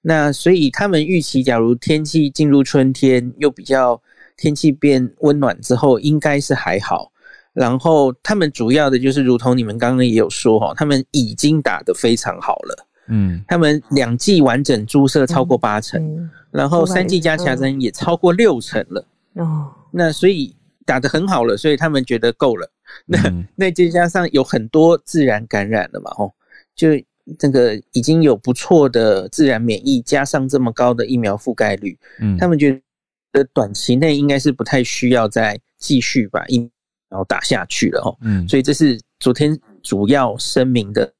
[0.00, 4.00] 那所以他们预期，假如天气进入春天，又比较
[4.38, 7.12] 天气变温暖之后，应该是还好。
[7.52, 12.86] 然后他们主要的就是，如同你们刚刚也有说哈，他们已经打得非常好了。
[13.08, 19.04] 嗯，他们两剂完整注射超过八成，然后三剂加强针也超过六成了。
[19.34, 20.54] 哦，那所以
[20.86, 22.70] 打得很好了，所以他们觉得够了。
[23.06, 23.18] 那
[23.56, 26.30] 那再加上有很多自然感染了嘛，哦，
[26.76, 26.88] 就
[27.38, 32.80] 这个已经有不错的自然免疫，加上这么高的疫苗覆盖率，嗯，他们觉
[33.32, 36.58] 得短期内应该是不太需要再继续把疫
[37.10, 38.00] 苗打下去了。
[38.02, 41.12] 哦，嗯，所以这是昨天主要声明的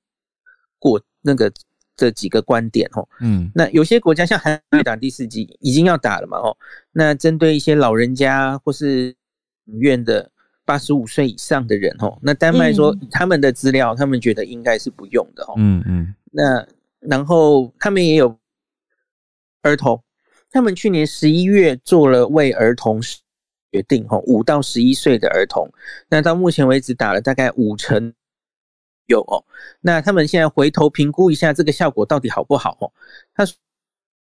[0.79, 1.53] 过那个。
[1.99, 6.57] 这几个观点哦，嗯，那有些国家像韩国打第四剂已经要打了嘛哦，
[6.93, 9.13] 那针对一些老人家或是
[9.65, 10.31] 院的
[10.65, 16.65] 八十五岁以上的人哦，那丹麦说他们的资料，他们觉得应该是不用的哦，嗯嗯，那
[17.01, 18.39] 然后他们也有
[19.63, 20.01] 儿童，
[20.51, 23.01] 他们去年十一月做了为儿童
[23.71, 25.71] 决定哦，五到十一岁的儿童，
[26.09, 28.13] 那到目前为止打了大概五成。
[29.07, 29.43] 有哦，
[29.81, 32.93] 那他们现在回头评估一下这个效果到底好不好哦？
[33.35, 33.43] 他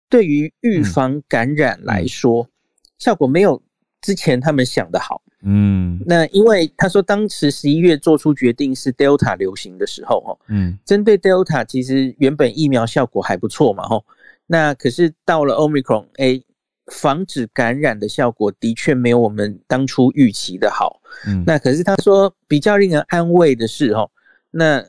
[0.09, 2.49] 对于预防感染来说，
[2.97, 3.61] 效果没有
[4.01, 5.21] 之前他们想的好。
[5.43, 14.03] 嗯，那因为他说当时十一月做出决定是 Delta 流行的时候哦，嗯，针对 Delta 其实原本疫苗效果还不错嘛吼，
[14.47, 16.45] 那可是到了 Omicron A，
[16.91, 21.01] 防止感染的效果的确没有我们当初预期的好。
[21.27, 24.09] 嗯，那可是他说比较令人安慰的是哦。
[24.51, 24.85] 那，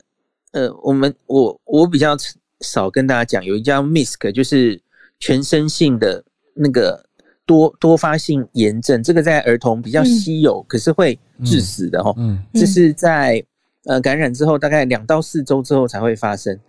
[0.51, 2.15] 呃，我们我我比较
[2.61, 4.81] 少跟大家讲，有一叫 MISC，就是
[5.19, 7.03] 全身性的那个
[7.45, 12.13] 多多发性炎症，这个在儿童比较稀有，可是会致死的哈。
[12.17, 13.43] 嗯，这是在
[13.85, 16.59] 呃感染之后大概两到四周之后才会发生，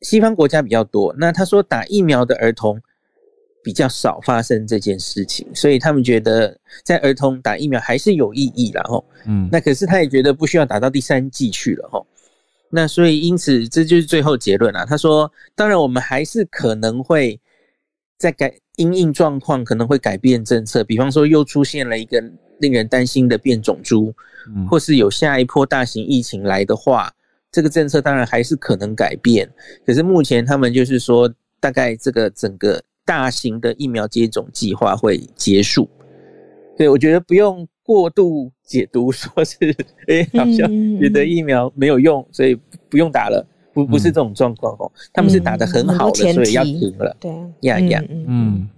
[0.00, 1.14] 西西方国家比较多。
[1.18, 2.80] 那他说打疫苗的儿童
[3.62, 9.04] 比较少发生这件事情，所以他们觉得在儿童打疫苗还是有意义然后。
[9.26, 12.02] 嗯，那可是他也觉得不需要打到第三季去了哈，
[12.70, 14.86] 那所以因此这就是最后结论啊。
[14.86, 17.38] 他说，当然我们还是可能会
[18.16, 22.18] 在改因应状况，可能会改变政策，比方说又出现了一个
[22.60, 24.14] 令人担心的变种株，
[24.70, 27.12] 或是有下一波大型疫情来的话，
[27.52, 29.48] 这个政策当然还是可能改变。
[29.86, 35.88] 可是目前他们就是说，大概这个整个大型的疫苗接种计划会结束。
[36.76, 37.66] 对我觉得不用。
[37.82, 39.56] 过度解读说是，
[40.06, 40.68] 哎，好像
[41.00, 42.56] 觉得疫苗没有用，所以
[42.88, 43.44] 不用打了。
[43.74, 44.92] 不，不是这种状况哦。
[45.12, 47.16] 他们是打的很好的，所以要停了。
[47.18, 47.32] 对，
[47.62, 48.68] 呀呀，嗯。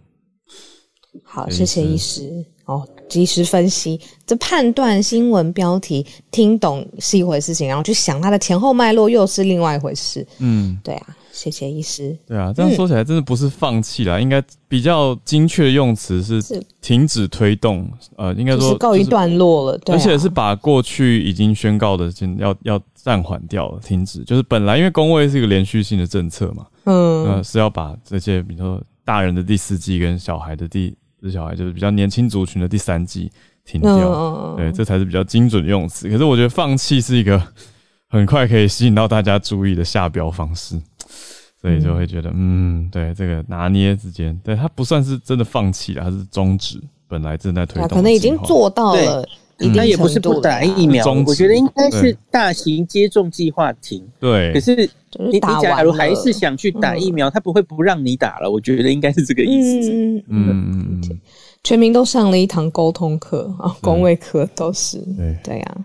[1.23, 4.01] 好，谢谢医师哦，及时分析。
[4.27, 10.27] 这判断新闻标题听懂是一回事情，然后去想它的前后脉络又是另外一回事。
[10.39, 11.17] 嗯，对啊。
[11.33, 12.17] 谢谢医师。
[12.27, 17.91] 对啊，这样说起来真的不是放弃啦，应该比较精确的用词是停止推动。
[18.17, 24.23] 呃，应该说告一段落了，而且是把过去已经宣告的先要要暂缓掉了，停止。
[24.25, 33.31] 就是本来因为工位是一个连续性的政策嘛，嗯，是要把这些比如说大人的第四季跟小孩的第不是小孩就是比较年轻族群的第三季
[33.65, 36.11] 停掉，对，这才是比较精准用词。
[36.11, 37.41] 可是我觉得放弃是一个
[38.09, 40.77] 很快可以吸引到大家注意的下标方式。
[41.61, 49.25] 所以就会觉得，嗯，对这个拿捏之间，对他不算是真的放弃了，他是终止本来正在推动，可能已经做到了，
[49.75, 54.05] 他也不是不打疫苗，我觉得应该是大型接种计划停。
[54.19, 54.75] 对，可是
[55.19, 59.93] 你你假如还是想去打疫苗，他不会不让你打了，我觉得应该是这个意思。
[59.93, 61.21] 嗯嗯嗯，
[61.63, 65.77] 全民都上了一堂沟通课啊，工位课都是，对对呀。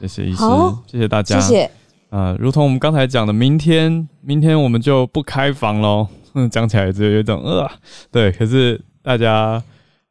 [0.00, 0.44] 谢谢医师，
[0.86, 1.70] 谢谢大家，谢谢。
[2.10, 6.06] 啊，如同我们刚才讲的，明天明天我们就不开房喽。
[6.34, 7.68] 嗯， 讲起来就有种呃，
[8.12, 8.30] 对。
[8.32, 9.62] 可是大家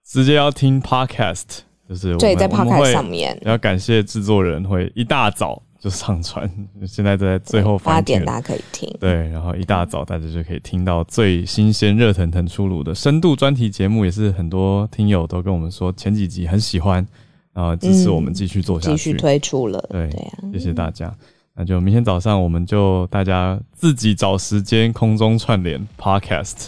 [0.05, 6.49] 直接要听 podcast，就是对，在 podcast 上面要感谢制作人会一大早就上传，
[6.85, 8.91] 现在在最后八点大家可以听。
[8.99, 17.05] 对，然后一大早大家就可以听到最新鲜、热腾腾出炉的深度专题节目，也是很多听友都跟我们说前几集很喜欢，
[17.53, 19.79] 然后支持我们继续做下去，继续推出了。
[19.89, 20.09] 对，
[20.51, 21.13] 谢谢大家。
[21.55, 26.67] 那就明天早上我们就大家自己找时间空中串联 podcast，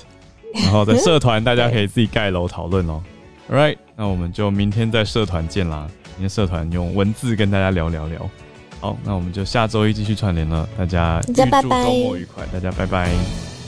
[0.54, 3.04] 然后在社团大家 可以自己盖楼讨论哦。
[3.50, 5.88] All right，那我们就明天在社团见啦。
[6.18, 8.30] 明天社团用文字跟大家聊聊聊。
[8.80, 10.70] 好，那我们就下周一继续串联了。
[10.78, 13.59] 大家预祝周末愉快，大家拜拜。